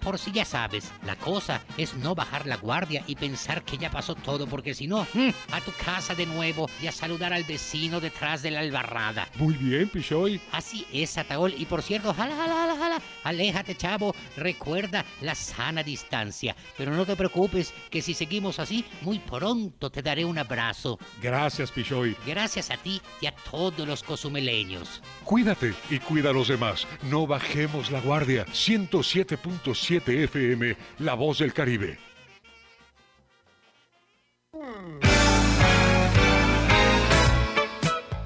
[0.00, 3.88] Por si ya sabes, la cosa es no bajar la guardia y pensar que ya
[3.88, 5.06] pasó todo, porque si no,
[5.60, 9.28] a tu casa de nuevo y a saludar al vecino detrás de la albarrada.
[9.36, 10.40] Muy bien, Pichoy.
[10.52, 11.54] Así es, Ataol.
[11.56, 13.02] Y por cierto, jala, jala, jala, jala.
[13.24, 14.14] Aléjate, chavo.
[14.36, 16.56] Recuerda la sana distancia.
[16.76, 20.98] Pero no te preocupes, que si seguimos así, muy pronto te daré un abrazo.
[21.22, 22.16] Gracias, Pichoy.
[22.26, 25.02] Gracias a ti y a todos los cozumeleños.
[25.24, 26.86] Cuídate y cuida a los demás.
[27.02, 28.46] No bajemos la guardia.
[28.46, 31.98] 107.7 FM, La Voz del Caribe.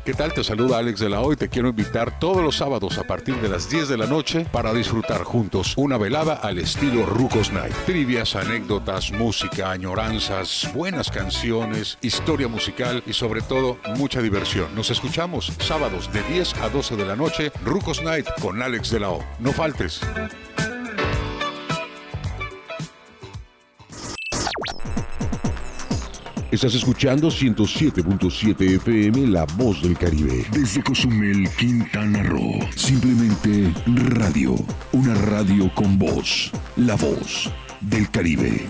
[0.05, 0.35] ¿Qué tal?
[0.35, 1.35] Te saluda Alex de la Hoy.
[1.35, 4.75] Te quiero invitar todos los sábados a partir de las 10 de la noche para
[4.75, 7.73] disfrutar juntos una velada al estilo Rucos Night.
[7.87, 14.75] Trivias, anécdotas, música, añoranzas, buenas canciones, historia musical y sobre todo mucha diversión.
[14.75, 19.01] Nos escuchamos sábados de 10 a 12 de la noche, Rucos Night con Alex de
[19.01, 19.25] la O.
[19.39, 20.03] No faltes.
[26.55, 30.47] Estás escuchando 107.7 FM La Voz del Caribe.
[30.53, 32.61] Desde Cozumel, Quintana Roo.
[32.77, 34.55] Simplemente radio.
[34.93, 36.53] Una radio con voz.
[36.77, 38.69] La Voz del Caribe.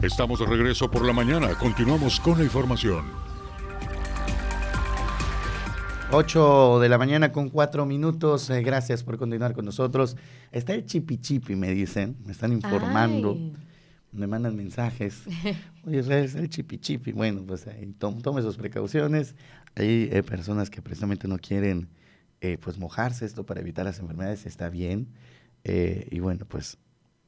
[0.00, 1.58] Estamos de regreso por la mañana.
[1.58, 3.31] Continuamos con la información.
[6.14, 8.50] 8 de la mañana con 4 minutos.
[8.50, 10.16] Eh, gracias por continuar con nosotros.
[10.50, 12.16] Está el chipi chipi, me dicen.
[12.26, 13.32] Me están informando.
[13.38, 13.52] Ay.
[14.12, 15.22] Me mandan mensajes.
[15.86, 17.12] Oye, es el chipi chipi.
[17.12, 19.34] Bueno, pues ahí tom- tome sus precauciones.
[19.74, 21.88] Hay eh, personas que precisamente no quieren
[22.42, 24.44] eh, pues mojarse esto para evitar las enfermedades.
[24.44, 25.08] Está bien.
[25.64, 26.76] Y bueno, pues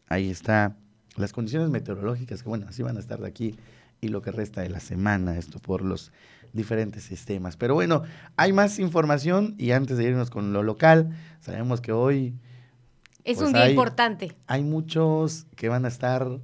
[0.08, 0.76] ahí está
[1.16, 3.54] las condiciones meteorológicas que bueno, así van a estar de aquí
[4.00, 6.10] y lo que resta de la semana, esto por los
[6.54, 7.56] diferentes sistemas.
[7.58, 8.02] Pero bueno,
[8.36, 12.34] hay más información y antes de irnos con lo local, sabemos que hoy
[13.24, 16.40] Es Pues un día hay- importante hay muchos que van a estar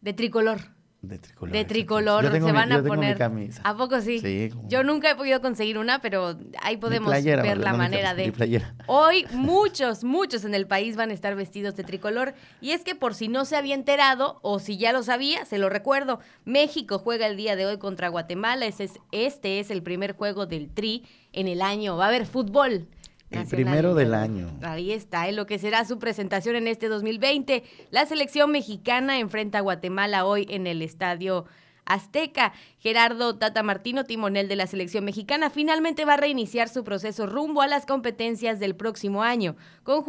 [0.00, 0.60] de tricolor.
[1.02, 1.52] De tricolor.
[1.52, 3.18] De tricolor Yo tengo se mi- van yo a tengo mi poner.
[3.18, 3.60] camisa.
[3.64, 4.20] ¿A poco sí?
[4.20, 7.78] Sí, como- Yo nunca he podido conseguir una, pero ahí podemos playera, ver la no
[7.78, 8.30] manera de.
[8.30, 8.72] playera.
[8.86, 12.34] Hoy muchos, muchos en el país van a estar vestidos de tricolor.
[12.60, 15.58] Y es que por si no se había enterado o si ya lo sabía, se
[15.58, 16.20] lo recuerdo.
[16.44, 18.66] México juega el día de hoy contra Guatemala.
[18.66, 21.96] Ese es, este es el primer juego del Tri en el año.
[21.96, 22.86] Va a haber fútbol.
[23.32, 24.50] El primero el del año.
[24.62, 27.64] Ahí está, en lo que será su presentación en este 2020.
[27.90, 31.46] La selección mexicana enfrenta a Guatemala hoy en el estadio
[31.84, 32.52] Azteca.
[32.78, 37.62] Gerardo Tata Martino, timonel de la selección mexicana, finalmente va a reiniciar su proceso rumbo
[37.62, 39.56] a las competencias del próximo año.
[39.84, 40.02] Con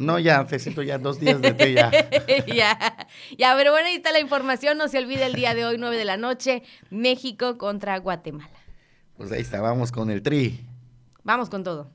[0.00, 1.90] No, ya, necesito ya dos días de té ya.
[2.46, 2.96] ya,
[3.36, 4.78] ya, pero bueno, ahí está la información.
[4.78, 8.48] No se olvide el día de hoy, 9 de la noche, México contra Guatemala.
[9.18, 10.64] Pues ahí está, vamos con el tri.
[11.22, 11.90] Vamos con todo.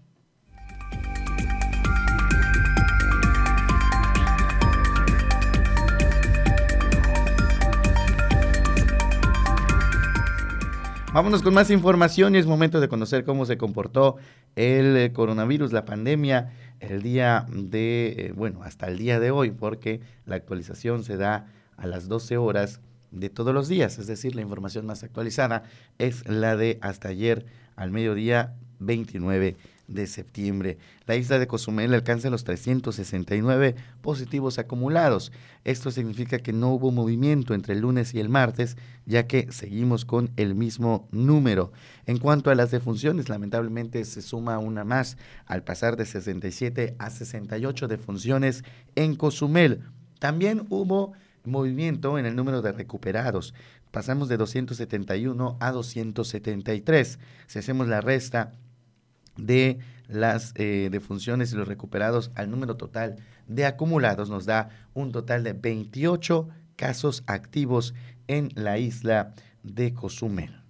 [11.16, 14.18] Vámonos con más información y es momento de conocer cómo se comportó
[14.58, 16.52] el eh, coronavirus, la pandemia,
[16.90, 21.48] el día de, eh, bueno, hasta el día de hoy, porque la actualización se da
[21.78, 22.82] a las 12 horas
[23.12, 25.64] de todos los días, es decir, la información más actualizada
[25.98, 29.56] es la de hasta ayer al mediodía 29
[29.88, 30.78] de septiembre.
[31.06, 35.32] La isla de Cozumel alcanza los 369 positivos acumulados.
[35.64, 40.06] Esto significa que no hubo movimiento entre el lunes y el martes, ya que seguimos
[40.06, 41.72] con el mismo número.
[42.06, 47.10] En cuanto a las defunciones, lamentablemente se suma una más al pasar de 67 a
[47.10, 48.64] 68 defunciones
[48.96, 49.82] en Cozumel.
[50.20, 51.14] También hubo
[51.44, 53.54] movimiento en el número de recuperados.
[53.92, 57.20] Pasamos de 271 a 273.
[57.48, 58.52] Si hacemos la resta
[59.38, 63.18] de las eh, defunciones y los recuperados al número total
[63.48, 67.94] de acumulados, nos da un total de 28 casos activos
[68.28, 69.34] en la isla
[69.64, 70.66] de Cozumel.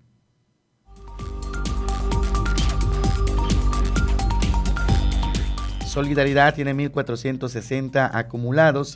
[5.85, 8.89] Solidaridad tiene 1.460 acumulados,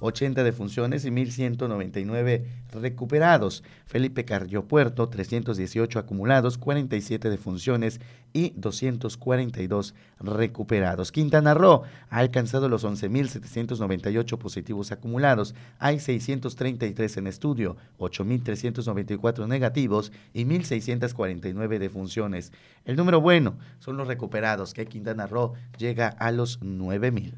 [0.00, 3.62] 180 defunciones y 1.199 recuperados.
[3.86, 4.24] Felipe
[4.68, 8.00] Puerto, 318 acumulados, 47 defunciones
[8.32, 11.12] y 242 recuperados.
[11.12, 15.54] Quintana Roo ha alcanzado los 11.798 positivos acumulados.
[15.78, 22.52] Hay 633 en estudio, 8.394 negativos y 1.649 defunciones.
[22.84, 27.34] El número bueno son los recuperados, que Quintana Roo llega a los 9.000.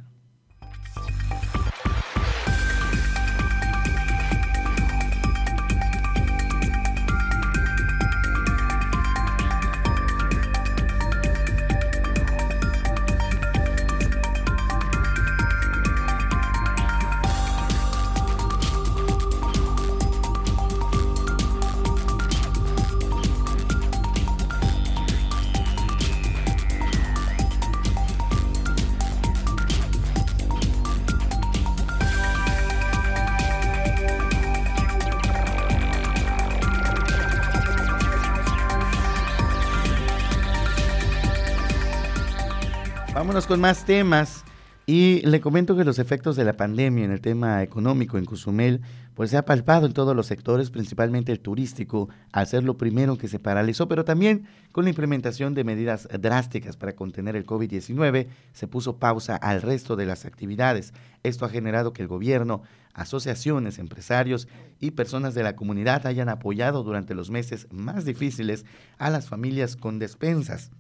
[43.53, 44.45] con más temas.
[44.87, 48.81] Y le comento que los efectos de la pandemia en el tema económico en Cozumel,
[49.13, 53.19] pues se ha palpado en todos los sectores, principalmente el turístico, al ser lo primero
[53.19, 58.29] que se paralizó, pero también con la implementación de medidas drásticas para contener el COVID-19,
[58.55, 60.95] se puso pausa al resto de las actividades.
[61.23, 62.63] Esto ha generado que el gobierno,
[62.95, 64.49] asociaciones, empresarios
[64.81, 68.65] y personas de la comunidad hayan apoyado durante los meses más difíciles
[68.97, 70.71] a las familias con despensas.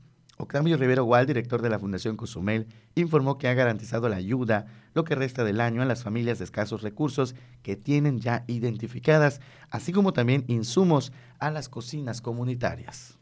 [0.42, 2.66] Octavio Rivero Gual, director de la Fundación Cozumel,
[2.96, 6.44] informó que ha garantizado la ayuda lo que resta del año a las familias de
[6.44, 9.40] escasos recursos que tienen ya identificadas,
[9.70, 13.18] así como también insumos a las cocinas comunitarias.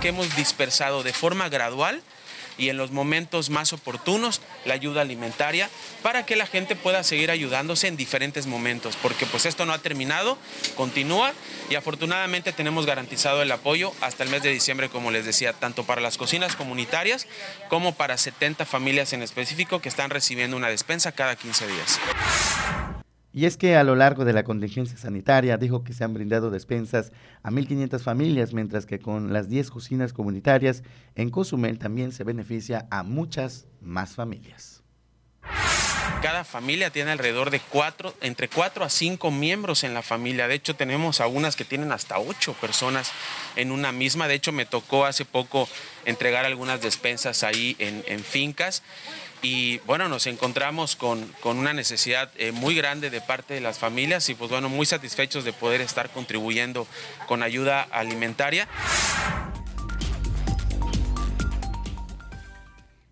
[0.00, 2.00] Que hemos dispersado de forma gradual
[2.58, 5.68] y en los momentos más oportunos la ayuda alimentaria
[6.02, 9.78] para que la gente pueda seguir ayudándose en diferentes momentos, porque pues esto no ha
[9.78, 10.38] terminado,
[10.76, 11.32] continúa
[11.70, 15.84] y afortunadamente tenemos garantizado el apoyo hasta el mes de diciembre, como les decía, tanto
[15.84, 17.26] para las cocinas comunitarias
[17.68, 22.00] como para 70 familias en específico que están recibiendo una despensa cada 15 días.
[23.36, 26.50] Y es que a lo largo de la contingencia sanitaria dijo que se han brindado
[26.50, 27.10] despensas
[27.42, 30.84] a 1.500 familias, mientras que con las 10 cocinas comunitarias
[31.16, 34.84] en Cozumel también se beneficia a muchas más familias.
[36.22, 40.46] Cada familia tiene alrededor de cuatro, entre 4 a 5 miembros en la familia.
[40.46, 43.10] De hecho, tenemos algunas que tienen hasta 8 personas
[43.56, 44.28] en una misma.
[44.28, 45.68] De hecho, me tocó hace poco
[46.04, 48.82] entregar algunas despensas ahí en fincas
[49.44, 54.26] y bueno, nos encontramos con, una necesidad eh, muy grande de parte de las familias
[54.30, 56.86] y pues bueno, muy satisfechos de poder estar contribuyendo
[57.28, 58.66] con ayuda alimentaria.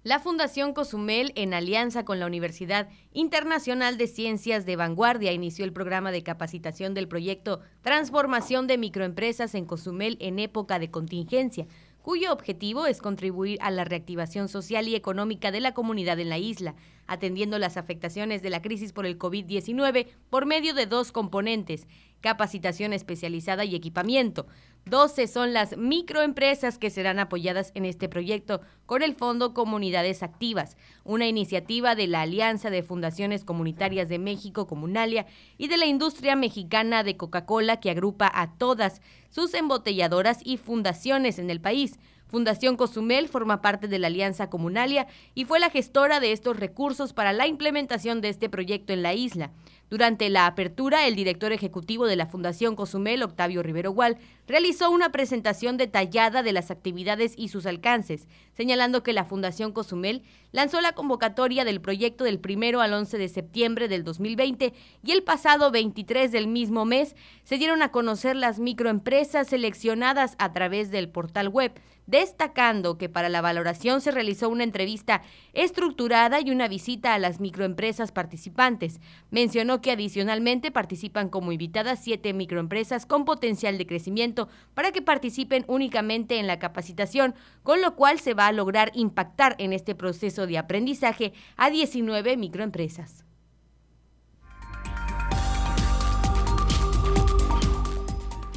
[0.04, 5.72] La Fundación Cozumel, en alianza con la Universidad Internacional de Ciencias de Vanguardia, inició el
[5.72, 11.66] programa de capacitación del proyecto Transformación de Microempresas en Cozumel en época de contingencia
[12.02, 16.38] cuyo objetivo es contribuir a la reactivación social y económica de la comunidad en la
[16.38, 16.74] isla,
[17.06, 21.86] atendiendo las afectaciones de la crisis por el COVID-19 por medio de dos componentes,
[22.20, 24.46] capacitación especializada y equipamiento.
[24.86, 30.76] 12 son las microempresas que serán apoyadas en este proyecto con el Fondo Comunidades Activas,
[31.04, 35.26] una iniciativa de la Alianza de Fundaciones Comunitarias de México, Comunalia,
[35.56, 41.38] y de la industria mexicana de Coca-Cola que agrupa a todas sus embotelladoras y fundaciones
[41.38, 41.98] en el país.
[42.32, 47.12] Fundación Cozumel forma parte de la Alianza Comunalia y fue la gestora de estos recursos
[47.12, 49.50] para la implementación de este proyecto en la isla.
[49.90, 54.16] Durante la apertura, el director ejecutivo de la Fundación Cozumel, Octavio Rivero Gual,
[54.46, 58.26] realizó una presentación detallada de las actividades y sus alcances,
[58.56, 60.22] señalando que la Fundación Cozumel
[60.52, 64.72] lanzó la convocatoria del proyecto del primero al 11 de septiembre del 2020
[65.04, 67.14] y el pasado 23 del mismo mes
[67.44, 71.72] se dieron a conocer las microempresas seleccionadas a través del portal web
[72.06, 75.22] destacando que para la valoración se realizó una entrevista
[75.52, 79.00] estructurada y una visita a las microempresas participantes.
[79.30, 85.64] Mencionó que adicionalmente participan como invitadas siete microempresas con potencial de crecimiento para que participen
[85.68, 90.46] únicamente en la capacitación, con lo cual se va a lograr impactar en este proceso
[90.46, 93.24] de aprendizaje a 19 microempresas.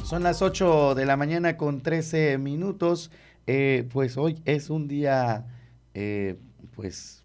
[0.06, 3.10] Son las 8 de la mañana con 13 minutos.
[3.46, 5.46] Eh, pues hoy es un día,
[5.94, 6.36] eh,
[6.74, 7.24] pues,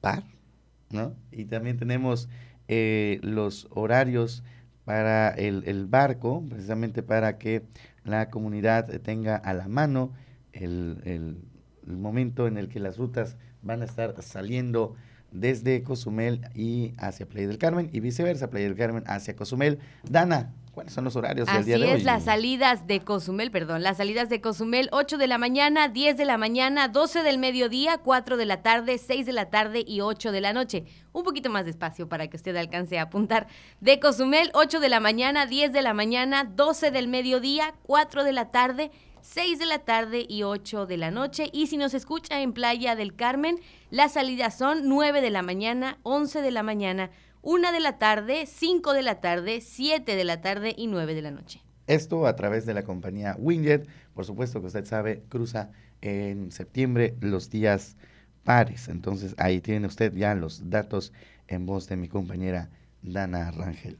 [0.00, 0.22] par,
[0.90, 1.14] ¿no?
[1.32, 2.28] Y también tenemos
[2.68, 4.44] eh, los horarios
[4.84, 7.62] para el, barco, precisamente para que
[8.04, 10.12] la comunidad tenga a la mano
[10.52, 14.94] el, el, momento en el que las rutas van a estar saliendo
[15.32, 19.80] desde Cozumel y hacia Playa del Carmen y viceversa, Playa del Carmen hacia Cozumel.
[20.08, 21.88] Dana, ¿Cuáles son los horarios del día de hoy?
[21.88, 25.88] Así es, las salidas de Cozumel, perdón, las salidas de Cozumel, 8 de la mañana,
[25.88, 29.82] 10 de la mañana, 12 del mediodía, 4 de la tarde, 6 de la tarde
[29.86, 30.84] y 8 de la noche.
[31.14, 33.46] Un poquito más despacio para que usted alcance a apuntar.
[33.80, 38.32] De Cozumel, 8 de la mañana, 10 de la mañana, 12 del mediodía, 4 de
[38.34, 38.90] la tarde,
[39.22, 41.48] 6 de la tarde y 8 de la noche.
[41.54, 45.96] Y si nos escucha en Playa del Carmen, las salidas son 9 de la mañana,
[46.02, 47.10] 11 de la mañana,
[47.46, 51.22] una de la tarde, 5 de la tarde, 7 de la tarde y 9 de
[51.22, 51.62] la noche.
[51.86, 53.88] Esto a través de la compañía Winget.
[54.14, 55.70] Por supuesto que usted sabe, cruza
[56.00, 57.96] en septiembre los días
[58.42, 58.88] pares.
[58.88, 61.12] Entonces ahí tiene usted ya los datos
[61.46, 62.68] en voz de mi compañera
[63.02, 63.96] Dana Rangel.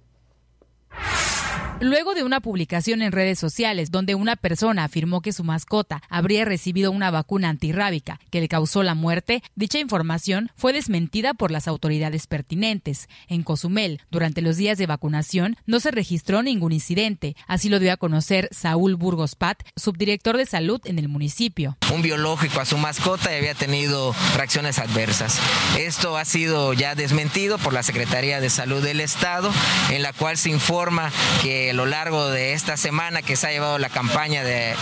[1.81, 6.43] Luego de una publicación en redes sociales donde una persona afirmó que su mascota habría
[6.43, 11.69] recibido una vacuna antirrábica que le causó la muerte, dicha información fue desmentida por las
[11.69, 13.07] autoridades pertinentes.
[13.29, 17.37] En Cozumel, durante los días de vacunación, no se registró ningún incidente.
[17.47, 21.77] Así lo dio a conocer Saúl Burgos Pat, subdirector de salud en el municipio.
[21.93, 25.39] Un biológico a su mascota y había tenido reacciones adversas.
[25.77, 29.49] Esto ha sido ya desmentido por la Secretaría de Salud del Estado,
[29.91, 31.09] en la cual se informa
[31.41, 34.75] que a lo largo de esta semana que se ha llevado la campaña de,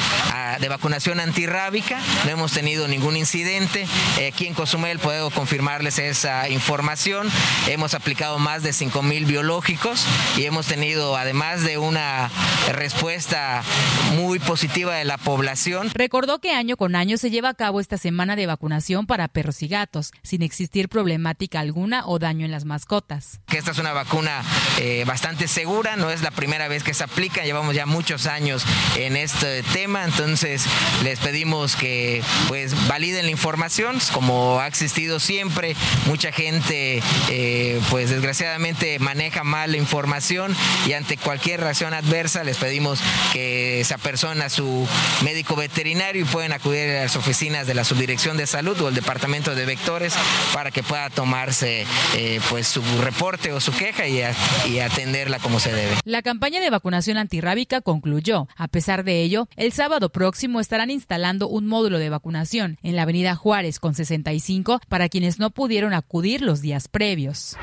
[0.70, 3.88] vacunación antirrábica no hemos tenido ningún incidente.
[4.28, 7.30] Aquí en Cozumel puedo confirmarles esa información.
[7.68, 12.30] Hemos aplicado más de 5 mil biológicos y hemos tenido, además de una
[12.74, 13.64] respuesta
[14.16, 15.90] muy positiva de la población.
[15.94, 19.62] Recordó que año con año se lleva a cabo esta semana de vacunación para perros
[19.64, 23.40] y gatos, sin existir problemática alguna o daño en las mascotas.
[23.48, 24.44] Que esta es una vacuna
[24.80, 28.64] eh, bastante segura, no es la primera vez que se aplica, llevamos ya muchos años
[28.96, 30.66] en este tema, entonces
[31.04, 35.76] les pedimos que pues validen la información, como ha existido siempre,
[36.06, 40.56] mucha gente eh, pues desgraciadamente maneja mal la información
[40.86, 43.00] y ante cualquier reacción adversa les pedimos
[43.34, 44.88] que se apersona a su
[45.24, 48.96] médico veterinario y pueden acudir a las oficinas de la subdirección de salud o el
[48.96, 50.14] departamento de vectores
[50.54, 54.22] para que pueda tomarse eh, pues su reporte o su queja y,
[54.70, 55.96] y atenderla como se debe.
[56.04, 58.48] La campaña de vacunación antirrábica concluyó.
[58.56, 63.04] A pesar de ello, el sábado próximo estarán instalando un módulo de vacunación en la
[63.04, 67.58] avenida Juárez con 65 para quienes no pudieron acudir los días previos.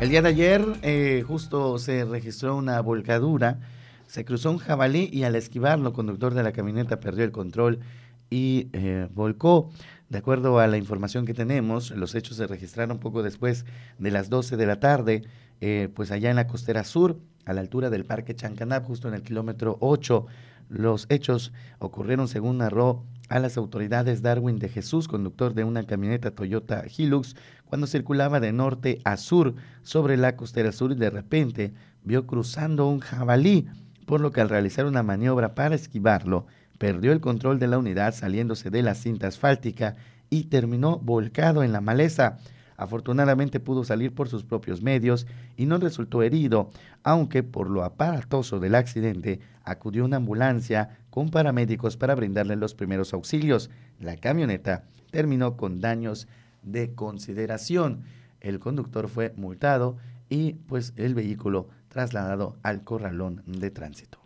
[0.00, 3.60] El día de ayer eh, justo se registró una volcadura,
[4.06, 7.80] se cruzó un jabalí y al esquivarlo, el conductor de la camioneta perdió el control
[8.28, 9.70] y eh, volcó.
[10.08, 13.64] De acuerdo a la información que tenemos, los hechos se registraron poco después
[13.98, 15.22] de las 12 de la tarde,
[15.60, 19.14] eh, pues allá en la costera sur, a la altura del Parque Chancanab, justo en
[19.14, 20.26] el kilómetro 8.
[20.68, 26.30] Los hechos ocurrieron, según narró a las autoridades Darwin de Jesús, conductor de una camioneta
[26.30, 27.34] Toyota Hilux,
[27.64, 32.86] cuando circulaba de norte a sur sobre la costera sur y de repente vio cruzando
[32.88, 33.66] un jabalí,
[34.06, 36.46] por lo que al realizar una maniobra para esquivarlo,
[36.84, 39.96] perdió el control de la unidad saliéndose de la cinta asfáltica
[40.28, 42.36] y terminó volcado en la maleza.
[42.76, 45.26] Afortunadamente pudo salir por sus propios medios
[45.56, 46.68] y no resultó herido,
[47.02, 53.14] aunque por lo aparatoso del accidente acudió una ambulancia con paramédicos para brindarle los primeros
[53.14, 53.70] auxilios.
[53.98, 56.28] La camioneta terminó con daños
[56.62, 58.02] de consideración.
[58.42, 59.96] El conductor fue multado
[60.28, 64.23] y pues el vehículo trasladado al corralón de tránsito.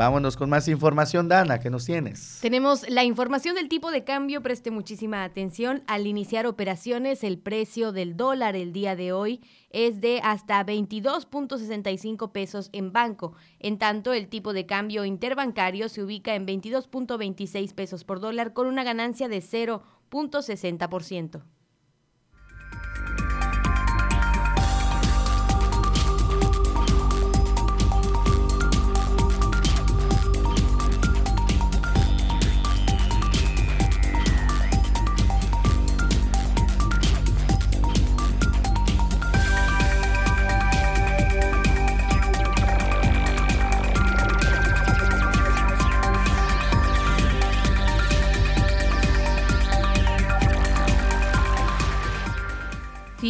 [0.00, 2.38] Vámonos con más información, Dana, ¿qué nos tienes?
[2.40, 4.40] Tenemos la información del tipo de cambio.
[4.40, 5.82] Preste muchísima atención.
[5.86, 12.32] Al iniciar operaciones, el precio del dólar el día de hoy es de hasta 22.65
[12.32, 13.34] pesos en banco.
[13.58, 18.68] En tanto, el tipo de cambio interbancario se ubica en 22.26 pesos por dólar con
[18.68, 21.42] una ganancia de 0.60%.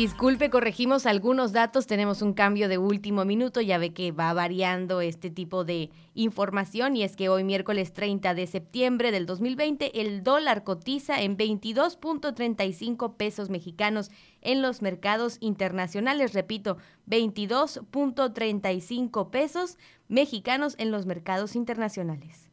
[0.01, 5.03] Disculpe, corregimos algunos datos, tenemos un cambio de último minuto, ya ve que va variando
[5.03, 10.23] este tipo de información y es que hoy miércoles 30 de septiembre del 2020 el
[10.23, 19.77] dólar cotiza en 22.35 pesos mexicanos en los mercados internacionales, repito, 22.35 pesos
[20.09, 22.50] mexicanos en los mercados internacionales.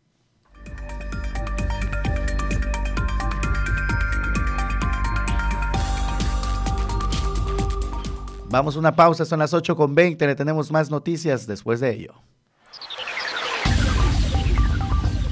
[8.50, 11.93] Vamos a una pausa, son las 8 con 20, le tenemos más noticias después de
[11.93, 12.14] ello.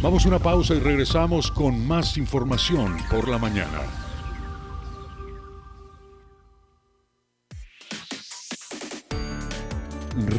[0.02, 3.82] Vamos a una pausa y regresamos con más información por la mañana.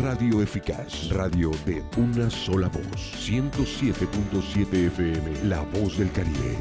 [0.03, 6.57] Radio Eficaz, radio de una sola voz, 107.7 FM, La Voz del Caribe.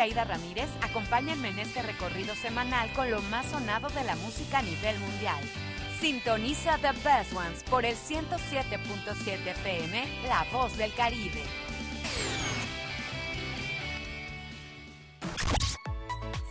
[0.00, 0.68] Aida Ramírez.
[0.82, 5.40] Acompáñenme en este recorrido semanal con lo más sonado de la música a nivel mundial.
[6.00, 11.42] Sintoniza The Best Ones por el 107.7 FM, La Voz del Caribe.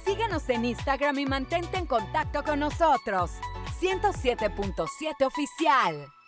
[0.05, 3.31] Síguenos en Instagram y mantente en contacto con nosotros.
[3.79, 6.18] 107.7 Oficial.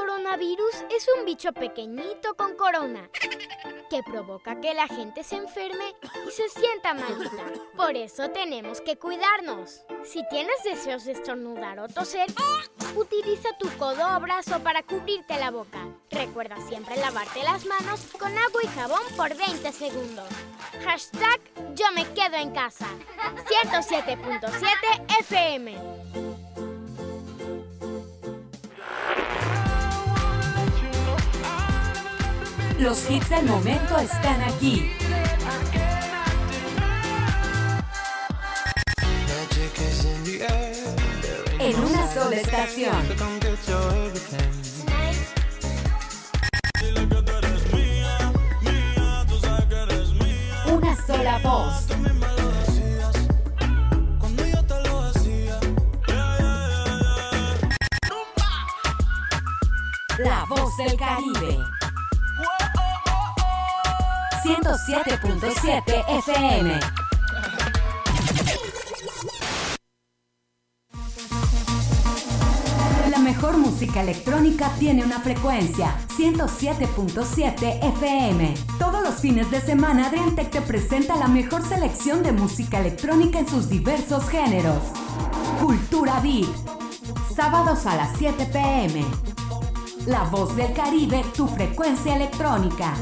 [0.00, 3.10] Coronavirus es un bicho pequeñito con corona
[3.90, 5.94] que provoca que la gente se enferme
[6.26, 7.44] y se sienta malita.
[7.76, 9.82] Por eso tenemos que cuidarnos.
[10.04, 12.28] Si tienes deseos de estornudar o toser,
[12.96, 15.86] utiliza tu codo o brazo para cubrirte la boca.
[16.10, 20.28] Recuerda siempre lavarte las manos con agua y jabón por 20 segundos.
[20.82, 21.40] Hashtag
[21.74, 22.86] yo me quedo en casa.
[23.70, 26.49] 107.7 FM.
[32.80, 34.90] Los hits del momento están aquí.
[41.58, 42.96] En una sola estación.
[50.72, 51.86] Una sola voz.
[60.18, 61.69] La voz del Caribe.
[64.50, 66.80] 107.7 FM.
[73.10, 78.54] La mejor música electrónica tiene una frecuencia 107.7 FM.
[78.80, 83.46] Todos los fines de semana Adriantec te presenta la mejor selección de música electrónica en
[83.46, 84.82] sus diversos géneros.
[85.60, 86.48] Cultura Beat.
[87.36, 89.04] Sábados a las 7 pm.
[90.06, 92.96] La voz del Caribe, tu frecuencia electrónica.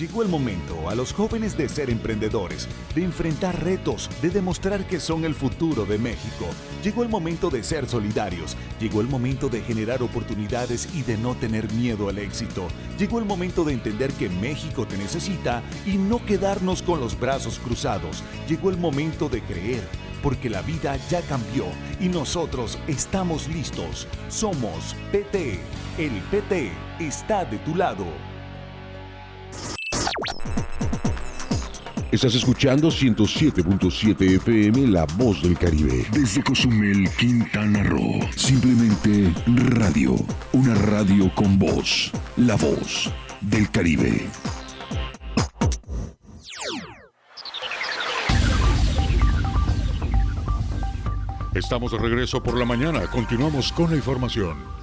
[0.00, 4.98] Llegó el momento a los jóvenes de ser emprendedores, de enfrentar retos, de demostrar que
[4.98, 6.46] son el futuro de México.
[6.82, 11.34] Llegó el momento de ser solidarios, llegó el momento de generar oportunidades y de no
[11.34, 12.66] tener miedo al éxito.
[12.98, 17.58] Llegó el momento de entender que México te necesita y no quedarnos con los brazos
[17.58, 18.24] cruzados.
[18.48, 19.86] Llegó el momento de creer,
[20.22, 21.66] porque la vida ya cambió
[22.00, 24.08] y nosotros estamos listos.
[24.30, 25.60] Somos PT.
[25.98, 28.29] El PT está de tu lado.
[32.12, 36.04] Estás escuchando 107.7 FM La Voz del Caribe.
[36.10, 38.18] Desde Cozumel, Quintana Roo.
[38.34, 40.16] Simplemente radio.
[40.52, 42.10] Una radio con voz.
[42.36, 44.26] La Voz del Caribe.
[51.54, 53.06] Estamos de regreso por la mañana.
[53.06, 54.79] Continuamos con la información.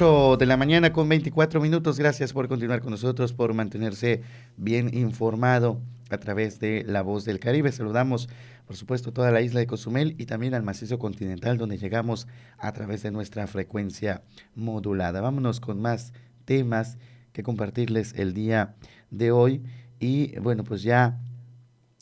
[0.00, 1.98] 8 de la mañana con 24 minutos.
[1.98, 4.22] Gracias por continuar con nosotros, por mantenerse
[4.56, 7.72] bien informado a través de La Voz del Caribe.
[7.72, 8.28] Saludamos,
[8.64, 12.28] por supuesto, toda la isla de Cozumel y también al macizo continental donde llegamos
[12.58, 14.22] a través de nuestra frecuencia
[14.54, 15.20] modulada.
[15.20, 16.12] Vámonos con más
[16.44, 16.96] temas
[17.32, 18.76] que compartirles el día
[19.10, 19.64] de hoy.
[19.98, 21.18] Y bueno, pues ya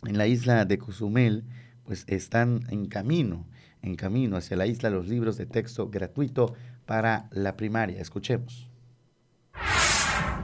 [0.06, 1.44] en la isla de Cozumel,
[1.84, 3.46] pues están en camino,
[3.80, 6.52] en camino hacia la isla los libros de texto gratuito
[6.86, 8.00] para la primaria.
[8.00, 8.68] Escuchemos.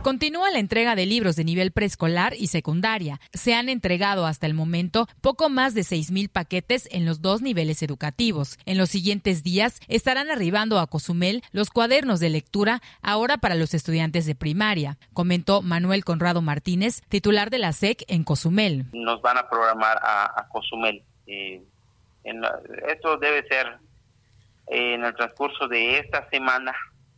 [0.03, 3.21] Continúa la entrega de libros de nivel preescolar y secundaria.
[3.33, 7.85] Se han entregado hasta el momento poco más de 6.000 paquetes en los dos niveles
[7.85, 8.59] educativos.
[8.67, 13.75] En los siguientes días estarán arribando a Cozumel los cuadernos de lectura ahora para los
[13.75, 18.87] estudiantes de primaria, comentó Manuel Conrado Martínez, titular de la SEC en Cozumel.
[18.93, 21.05] Nos van a programar a, Cozumel.
[21.29, 21.63] Eh,
[22.89, 23.79] esto debe ser
[24.73, 26.75] en el transcurso de esta semana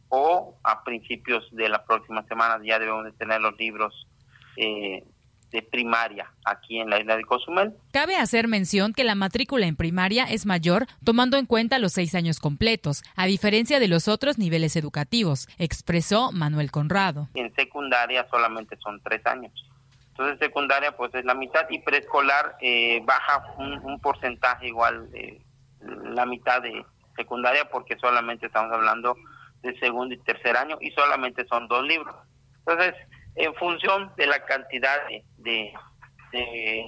[0.09, 4.09] o a principios de la próxima semana ya debemos de tener los libros
[4.57, 5.05] eh,
[5.53, 7.75] de primaria aquí en la isla de Cozumel.
[7.93, 12.17] Cabe hacer mención que la matrícula en primaria es mayor tomando en cuenta los seis
[12.17, 17.29] años completos, a diferencia de los otros niveles educativos, expresó Manuel Conrado.
[17.35, 19.53] En secundaria solamente son tres años.
[20.09, 25.41] Entonces secundaria pues es la mitad y preescolar eh, baja un, porcentaje igual, de
[25.81, 26.85] la mitad de,
[27.17, 29.17] secundaria porque solamente estamos hablando
[29.63, 32.15] de segundo y tercer año y solamente son dos libros.
[32.67, 32.95] Entonces,
[33.37, 34.97] en función de la cantidad
[35.39, 35.73] de,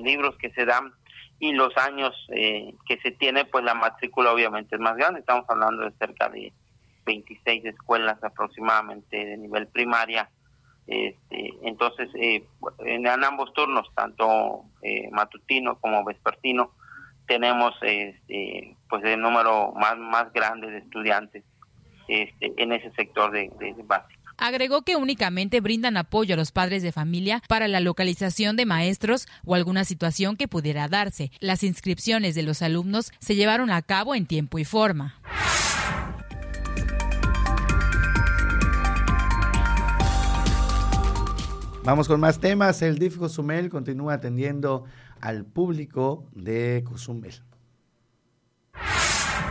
[0.02, 0.92] libros que se dan
[1.38, 5.20] y los años eh, que se tiene, pues la matrícula obviamente es más grande.
[5.20, 6.52] Estamos hablando de cerca de
[7.04, 10.28] 26 escuelas aproximadamente de nivel primaria.
[10.86, 12.44] Este, entonces, eh,
[12.78, 16.72] en, ambos turnos, tanto eh, matutino como vespertino,
[17.26, 21.44] tenemos este, pues el número más, más grande de estudiantes
[22.08, 24.20] este, en ese sector de, de, básico.
[24.38, 29.26] Agregó que únicamente brindan apoyo a los padres de familia para la localización de maestros
[29.44, 31.30] o alguna situación que pudiera darse.
[31.40, 35.14] Las inscripciones de los alumnos se llevaron a cabo en tiempo y forma.
[41.86, 42.82] Vamos con más temas.
[42.82, 44.86] El DIF Cozumel continúa atendiendo
[45.20, 47.42] al público de Cozumel.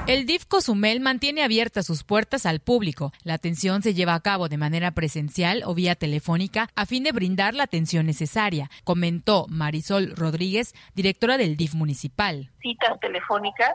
[0.07, 3.11] El DIF Cozumel mantiene abiertas sus puertas al público.
[3.23, 7.11] La atención se lleva a cabo de manera presencial o vía telefónica a fin de
[7.11, 12.51] brindar la atención necesaria, comentó Marisol Rodríguez, directora del DIF municipal.
[12.61, 13.73] Citas telefónicas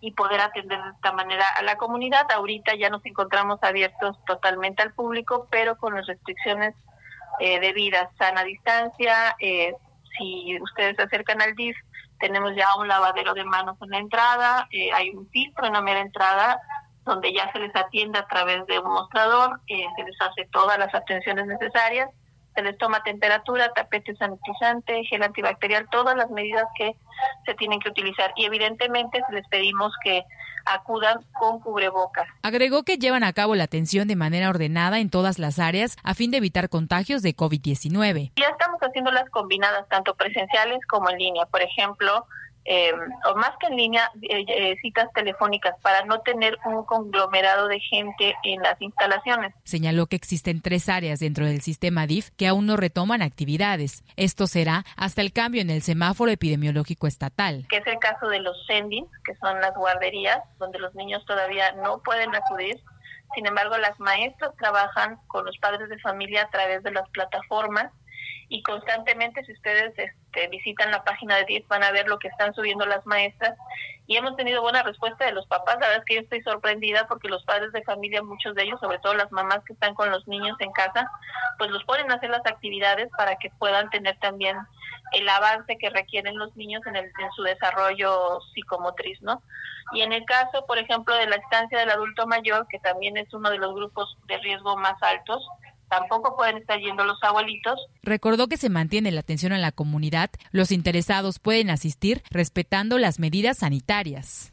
[0.00, 2.26] y poder atender de esta manera a la comunidad.
[2.32, 6.74] Ahorita ya nos encontramos abiertos totalmente al público, pero con las restricciones
[7.38, 9.74] eh, debidas, sana distancia, eh,
[10.18, 11.76] si ustedes se acercan al DIF,
[12.18, 15.82] tenemos ya un lavadero de manos en la entrada, eh, hay un filtro en la
[15.82, 16.60] mera entrada
[17.04, 20.78] donde ya se les atiende a través de un mostrador, eh, se les hace todas
[20.78, 22.10] las atenciones necesarias,
[22.56, 26.96] se les toma temperatura, tapete sanitizante, gel antibacterial, todas las medidas que
[27.44, 30.24] se tienen que utilizar y evidentemente les pedimos que
[30.64, 32.26] acudan con cubrebocas.
[32.42, 36.14] Agregó que llevan a cabo la atención de manera ordenada en todas las áreas a
[36.14, 38.32] fin de evitar contagios de COVID-19.
[38.36, 41.46] Ya estamos haciendo las combinadas tanto presenciales como en línea.
[41.46, 42.26] Por ejemplo,
[42.68, 42.92] eh,
[43.30, 47.78] o más que en línea, eh, eh, citas telefónicas para no tener un conglomerado de
[47.80, 49.54] gente en las instalaciones.
[49.64, 54.02] Señaló que existen tres áreas dentro del sistema DIF que aún no retoman actividades.
[54.16, 57.66] Esto será hasta el cambio en el semáforo epidemiológico estatal.
[57.68, 61.72] Que es el caso de los sendings, que son las guarderías, donde los niños todavía
[61.72, 62.80] no pueden acudir.
[63.34, 67.92] Sin embargo, las maestras trabajan con los padres de familia a través de las plataformas
[68.48, 72.28] y constantemente si ustedes este, visitan la página de DIF van a ver lo que
[72.28, 73.56] están subiendo las maestras
[74.06, 77.08] y hemos tenido buena respuesta de los papás, la verdad es que yo estoy sorprendida
[77.08, 80.10] porque los padres de familia, muchos de ellos, sobre todo las mamás que están con
[80.10, 81.10] los niños en casa,
[81.58, 84.56] pues los ponen a hacer las actividades para que puedan tener también
[85.12, 89.42] el avance que requieren los niños en, el, en su desarrollo psicomotriz, ¿no?
[89.92, 93.32] Y en el caso, por ejemplo, de la estancia del adulto mayor, que también es
[93.32, 95.46] uno de los grupos de riesgo más altos,
[95.88, 97.78] tampoco pueden estar yendo los abuelitos.
[98.02, 100.30] Recordó que se mantiene la atención a la comunidad.
[100.50, 104.52] Los interesados pueden asistir respetando las medidas sanitarias.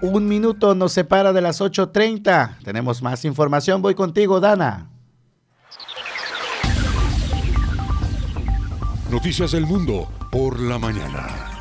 [0.00, 2.58] Un minuto nos separa de las 8.30.
[2.64, 3.82] Tenemos más información.
[3.82, 4.88] Voy contigo, Dana.
[9.10, 11.51] Noticias del Mundo por la mañana.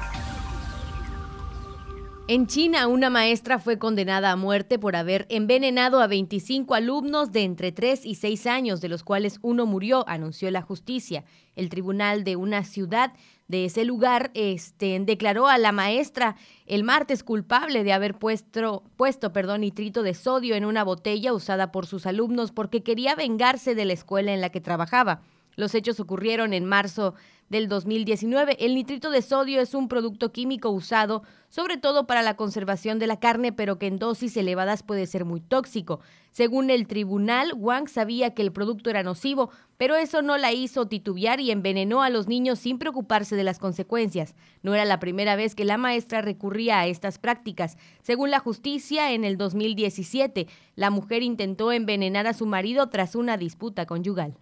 [2.32, 7.44] En China, una maestra fue condenada a muerte por haber envenenado a 25 alumnos de
[7.44, 11.26] entre 3 y 6 años, de los cuales uno murió, anunció la justicia.
[11.58, 13.12] El tribunal de una ciudad
[13.50, 19.34] de ese lugar este, declaró a la maestra el martes culpable de haber puesto, puesto
[19.34, 23.84] perdón, nitrito de sodio en una botella usada por sus alumnos porque quería vengarse de
[23.84, 25.20] la escuela en la que trabajaba.
[25.58, 27.14] Los hechos ocurrieron en marzo
[27.52, 28.66] del 2019.
[28.66, 33.08] El nitrito de sodio es un producto químico usado sobre todo para la conservación de
[33.08, 36.00] la carne, pero que en dosis elevadas puede ser muy tóxico.
[36.32, 40.88] Según el tribunal, Wang sabía que el producto era nocivo, pero eso no la hizo
[40.88, 44.34] titubear y envenenó a los niños sin preocuparse de las consecuencias.
[44.64, 47.78] No era la primera vez que la maestra recurría a estas prácticas.
[48.02, 53.36] Según la justicia, en el 2017, la mujer intentó envenenar a su marido tras una
[53.36, 54.38] disputa conyugal.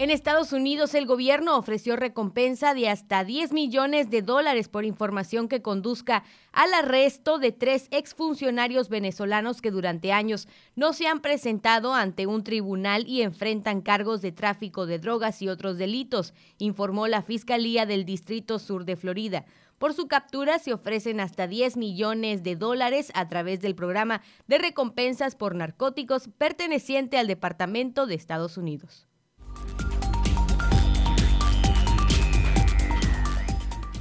[0.00, 5.46] En Estados Unidos, el gobierno ofreció recompensa de hasta 10 millones de dólares por información
[5.46, 11.92] que conduzca al arresto de tres exfuncionarios venezolanos que durante años no se han presentado
[11.92, 17.20] ante un tribunal y enfrentan cargos de tráfico de drogas y otros delitos, informó la
[17.20, 19.44] Fiscalía del Distrito Sur de Florida.
[19.76, 24.56] Por su captura se ofrecen hasta 10 millones de dólares a través del programa de
[24.56, 29.09] recompensas por narcóticos perteneciente al Departamento de Estados Unidos.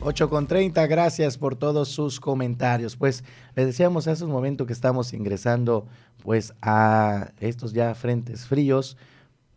[0.02, 2.96] 8 con 30, gracias por todos sus comentarios.
[2.96, 3.24] Pues
[3.56, 5.88] les decíamos hace un momento que estamos ingresando
[6.24, 8.96] pues a estos ya frentes fríos,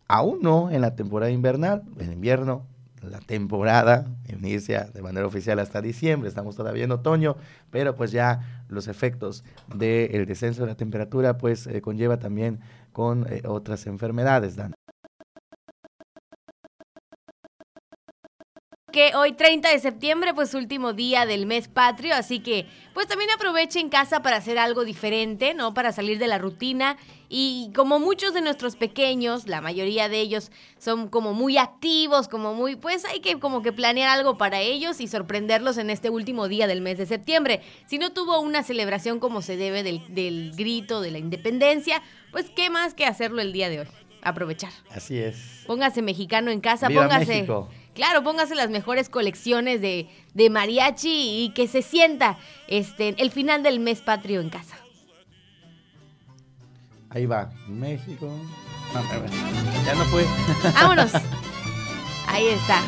[0.07, 2.65] aún no en la temporada invernal, en invierno,
[3.01, 7.37] la temporada inicia de manera oficial hasta diciembre, estamos todavía en otoño,
[7.69, 12.59] pero pues ya los efectos del descenso de la temperatura pues eh, conlleva también
[12.91, 14.73] con eh, otras enfermedades, Dan.
[18.93, 23.31] Que hoy 30 de septiembre, pues último día del mes patrio, así que pues también
[23.31, 25.73] aproveche en casa para hacer algo diferente, ¿no?
[25.73, 26.95] Para salir de la rutina
[27.27, 32.53] y como muchos de nuestros pequeños, la mayoría de ellos son como muy activos, como
[32.53, 36.47] muy, pues hay que como que planear algo para ellos y sorprenderlos en este último
[36.47, 37.61] día del mes de septiembre.
[37.87, 42.51] Si no tuvo una celebración como se debe del, del grito de la independencia, pues
[42.55, 43.87] qué más que hacerlo el día de hoy.
[44.21, 44.71] Aprovechar.
[44.91, 45.63] Así es.
[45.65, 47.25] Póngase mexicano en casa, Viva póngase.
[47.25, 47.69] México.
[47.93, 50.09] Claro, póngase las mejores colecciones de,
[50.49, 52.37] mariachi y que se sienta
[52.67, 54.77] este, el final del mes patrio en casa.
[57.09, 58.31] Ahí va, México.
[59.85, 60.25] ya no fue.
[60.73, 61.11] Vámonos.
[62.27, 62.79] Ahí está.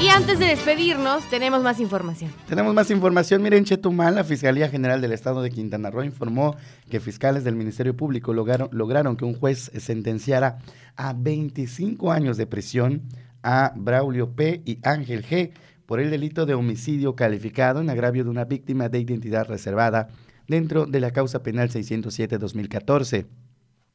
[0.00, 2.32] Y antes de despedirnos, tenemos más información.
[2.48, 3.42] Tenemos más información.
[3.42, 6.56] Miren, Chetumal, la Fiscalía General del Estado de Quintana Roo informó
[6.90, 10.58] que fiscales del Ministerio Público lograron, lograron que un juez sentenciara
[10.96, 13.02] a 25 años de prisión
[13.44, 14.62] a Braulio P.
[14.64, 15.52] y Ángel G.
[15.86, 20.08] por el delito de homicidio calificado en agravio de una víctima de identidad reservada
[20.48, 23.26] dentro de la causa penal 607-2014.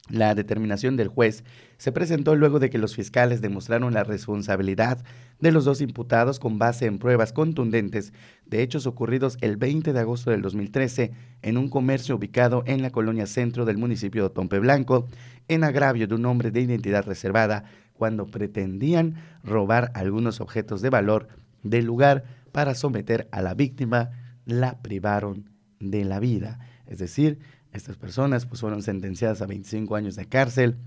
[0.09, 1.43] La determinación del juez
[1.77, 5.03] se presentó luego de que los fiscales demostraron la responsabilidad
[5.39, 8.11] de los dos imputados con base en pruebas contundentes
[8.45, 11.11] de hechos ocurridos el 20 de agosto del 2013
[11.43, 15.07] en un comercio ubicado en la colonia centro del municipio de Tompe Blanco,
[15.47, 17.65] en agravio de un hombre de identidad reservada
[17.99, 21.27] cuando pretendían robar algunos objetos de valor
[21.63, 22.23] del lugar
[22.53, 24.11] para someter a la víctima,
[24.45, 25.49] la privaron
[25.81, 26.59] de la vida.
[26.87, 27.39] Es decir,
[27.73, 30.77] estas personas pues, fueron sentenciadas a 25 años de cárcel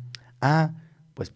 [0.40, 0.74] a
[1.12, 1.34] pues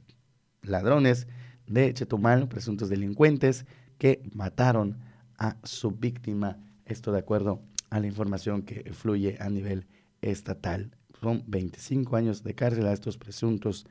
[0.62, 1.28] ladrones
[1.66, 3.66] de Chetumal, presuntos delincuentes
[3.98, 4.96] que mataron
[5.36, 6.56] a su víctima.
[6.86, 7.60] Esto de acuerdo
[7.90, 9.86] a la información que fluye a nivel
[10.22, 10.96] estatal.
[11.20, 13.86] Son 25 años de cárcel a estos presuntos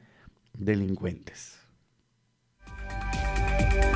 [0.57, 1.64] delincuentes.
[3.57, 3.94] Bye.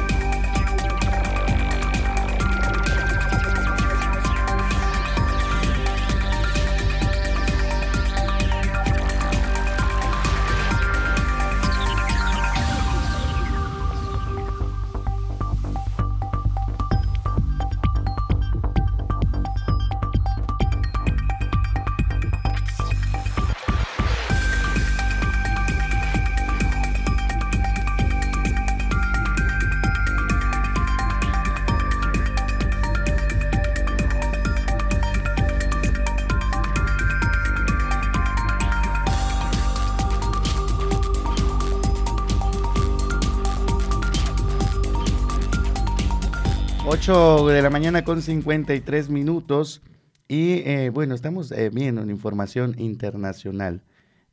[47.11, 49.81] 8 de la mañana con 53 minutos.
[50.27, 53.81] Y eh, bueno, estamos eh, viendo información internacional.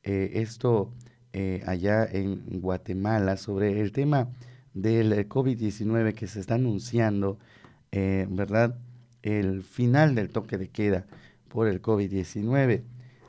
[0.02, 0.92] Eh, esto
[1.66, 4.28] allá en Guatemala sobre el tema
[4.74, 7.38] del COVID-19 que se está anunciando,
[7.92, 8.78] ¿verdad?
[9.22, 11.06] El final del toque de queda
[11.48, 12.82] por el COVID-19.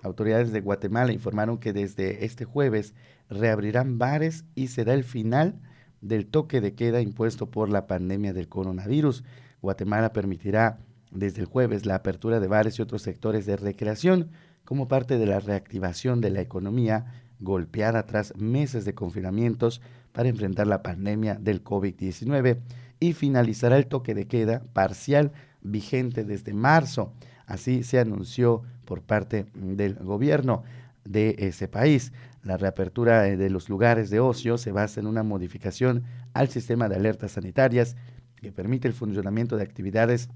[0.04, 2.96] Autoridades de Guatemala informaron que desde este jueves
[3.30, 5.56] reabrirán bares y será el final
[6.02, 9.24] del toque de queda impuesto por la pandemia del coronavirus.
[9.62, 10.80] Guatemala permitirá
[11.12, 14.30] desde el jueves la apertura de bares y otros sectores de recreación
[14.66, 17.06] como parte de la reactivación de la economía
[17.40, 19.82] golpeada tras meses de confinamientos
[20.12, 22.58] para enfrentar la pandemia del COVID-19
[23.00, 25.32] y finalizará el toque de queda parcial
[25.62, 27.14] vigente desde marzo.
[27.46, 30.64] Así se anunció por parte del gobierno
[31.06, 32.12] de ese país.
[32.48, 36.88] La reapertura eh, de los lugares de ocio se basa en una modificación al sistema
[36.88, 37.98] de alertas sanitarias
[38.38, 40.30] que permite el funcionamiento de actividades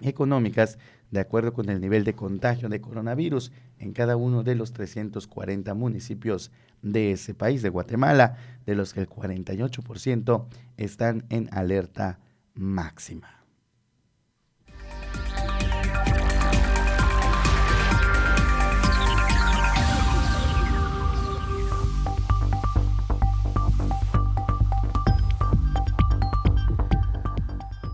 [0.00, 0.78] económicas
[1.10, 5.74] de acuerdo con el nivel de contagio de coronavirus en cada uno de los 340
[5.74, 6.50] municipios
[6.80, 10.46] de ese país, de Guatemala, de los que el 48%
[10.78, 12.20] están en alerta
[12.54, 13.39] máxima.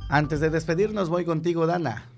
[0.09, 2.09] Antes de despedirnos, voy contigo, Dana.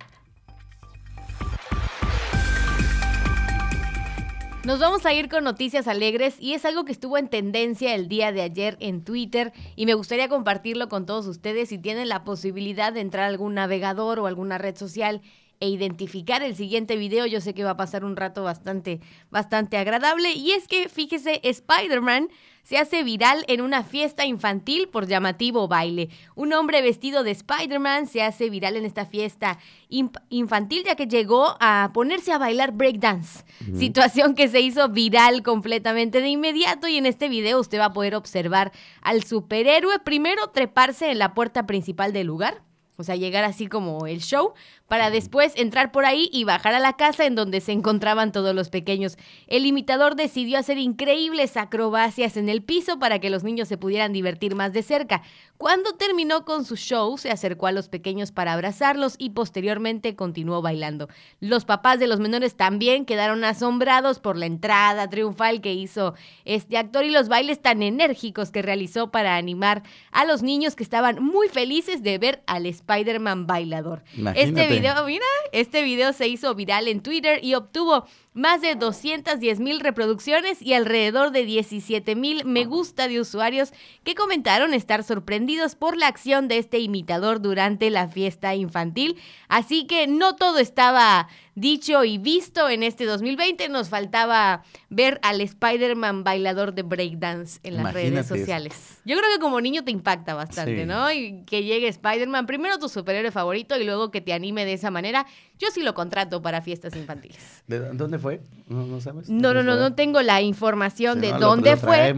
[4.65, 8.07] Nos vamos a ir con noticias alegres y es algo que estuvo en tendencia el
[8.07, 12.23] día de ayer en Twitter y me gustaría compartirlo con todos ustedes si tienen la
[12.23, 15.23] posibilidad de entrar a algún navegador o alguna red social
[15.61, 19.77] e identificar el siguiente video, yo sé que va a pasar un rato bastante, bastante
[19.77, 20.33] agradable.
[20.33, 22.29] Y es que, fíjese, Spider-Man
[22.69, 26.11] se hace viral en una fiesta infantil por llamativo baile.
[26.35, 29.59] Un hombre vestido de Spider-Man se hace viral en esta fiesta
[29.89, 33.47] infantil ya que llegó a ponerse a bailar breakdance.
[33.75, 37.93] Situación que se hizo viral completamente de inmediato y en este video usted va a
[37.95, 42.69] poder observar al superhéroe primero treparse en la puerta principal del lugar
[43.01, 44.55] o sea, llegar así como el show,
[44.89, 48.55] para después entrar por ahí y bajar a la casa en donde se encontraban todos
[48.55, 49.17] los pequeños.
[49.47, 54.13] El imitador decidió hacer increíbles acrobacias en el piso para que los niños se pudieran
[54.13, 55.23] divertir más de cerca.
[55.59, 60.63] Cuando terminó con su show, se acercó a los pequeños para abrazarlos y posteriormente continuó
[60.63, 61.09] bailando.
[61.41, 66.15] Los papás de los menores también quedaron asombrados por la entrada triunfal que hizo
[66.45, 69.83] este actor y los bailes tan enérgicos que realizó para animar
[70.13, 74.05] a los niños que estaban muy felices de ver al Spider-Man bailador.
[74.35, 79.61] Este video, mira, este video se hizo viral en Twitter y obtuvo más de 210
[79.61, 83.73] mil reproducciones y alrededor de 17 mil me gusta de usuarios
[84.05, 89.17] que comentaron estar sorprendidos por la acción de este imitador durante la fiesta infantil.
[89.49, 93.69] Así que no todo estaba dicho y visto en este 2020.
[93.69, 99.01] Nos faltaba ver al Spider-Man bailador de breakdance en las redes sociales.
[99.05, 101.11] Yo creo que como niño te impacta bastante, ¿no?
[101.11, 104.91] Y que llegue Spider-Man, primero tu superhéroe favorito y luego que te anime de esa
[104.91, 105.27] manera.
[105.59, 107.39] Yo sí lo contrato para fiestas infantiles.
[107.67, 108.41] ¿De dónde fue?
[108.69, 109.29] ¿No, sabes?
[109.29, 112.15] No, no, no, no tengo la información de dónde fue.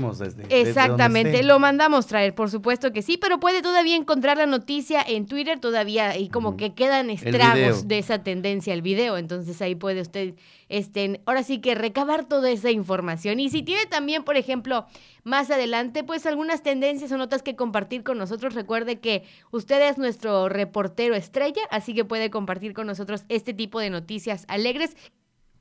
[0.51, 5.27] Exactamente, lo mandamos traer, por supuesto que sí, pero puede todavía encontrar la noticia en
[5.27, 10.01] Twitter todavía y como que quedan estragos de esa tendencia el video, entonces ahí puede
[10.03, 10.35] usted
[10.71, 13.41] este, ahora sí que recabar toda esa información.
[13.41, 14.87] Y si tiene también, por ejemplo,
[15.25, 19.99] más adelante, pues algunas tendencias o notas que compartir con nosotros, recuerde que usted es
[19.99, 24.97] nuestro reportero estrella, así que puede compartir con nosotros este tipo de noticias alegres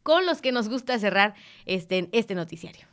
[0.03, 1.33] con los que nos gusta cerrar
[1.65, 2.88] este, este noticiario.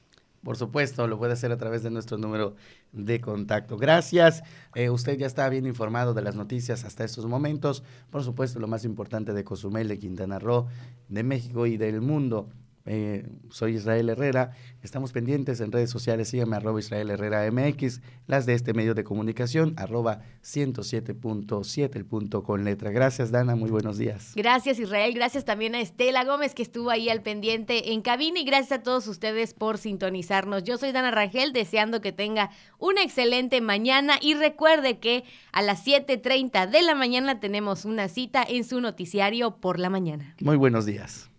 [0.47, 2.55] Por supuesto, lo puede hacer a través de nuestro número
[2.93, 3.77] de contacto.
[3.77, 4.45] Gracias.
[4.77, 7.83] Eh, usted ya está bien informado de las noticias hasta estos momentos.
[8.11, 10.69] Por supuesto, lo más importante de Cozumel, de Quintana Roo,
[11.09, 12.49] de México y del mundo.
[12.87, 14.53] Eh, soy Israel Herrera.
[14.83, 16.29] Estamos pendientes en redes sociales.
[16.29, 18.01] Síganme arroba Israel Herrera MX.
[18.27, 22.91] Las de este medio de comunicación, arroba 107.7, el punto con letra.
[22.91, 23.57] Gracias, Dana.
[23.57, 24.33] Muy buenos días.
[24.37, 25.13] Gracias, Israel.
[25.15, 28.39] Gracias también a Estela Gómez, que estuvo ahí al pendiente en cabina.
[28.39, 30.63] Y gracias a todos ustedes por sintonizarnos.
[30.63, 34.15] Yo soy Dana Rangel, deseando que tenga una excelente mañana.
[34.21, 39.57] Y recuerde que a las 7:30 de la mañana tenemos una cita en su noticiario
[39.57, 40.37] por la mañana.
[40.41, 41.31] Muy buenos días.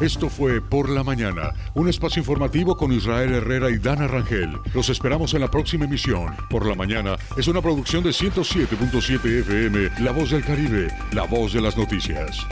[0.00, 4.58] Esto fue Por la Mañana, un espacio informativo con Israel Herrera y Dana Rangel.
[4.74, 6.36] Los esperamos en la próxima emisión.
[6.50, 11.54] Por la Mañana es una producción de 107.7 FM, La Voz del Caribe, la voz
[11.54, 12.46] de las noticias.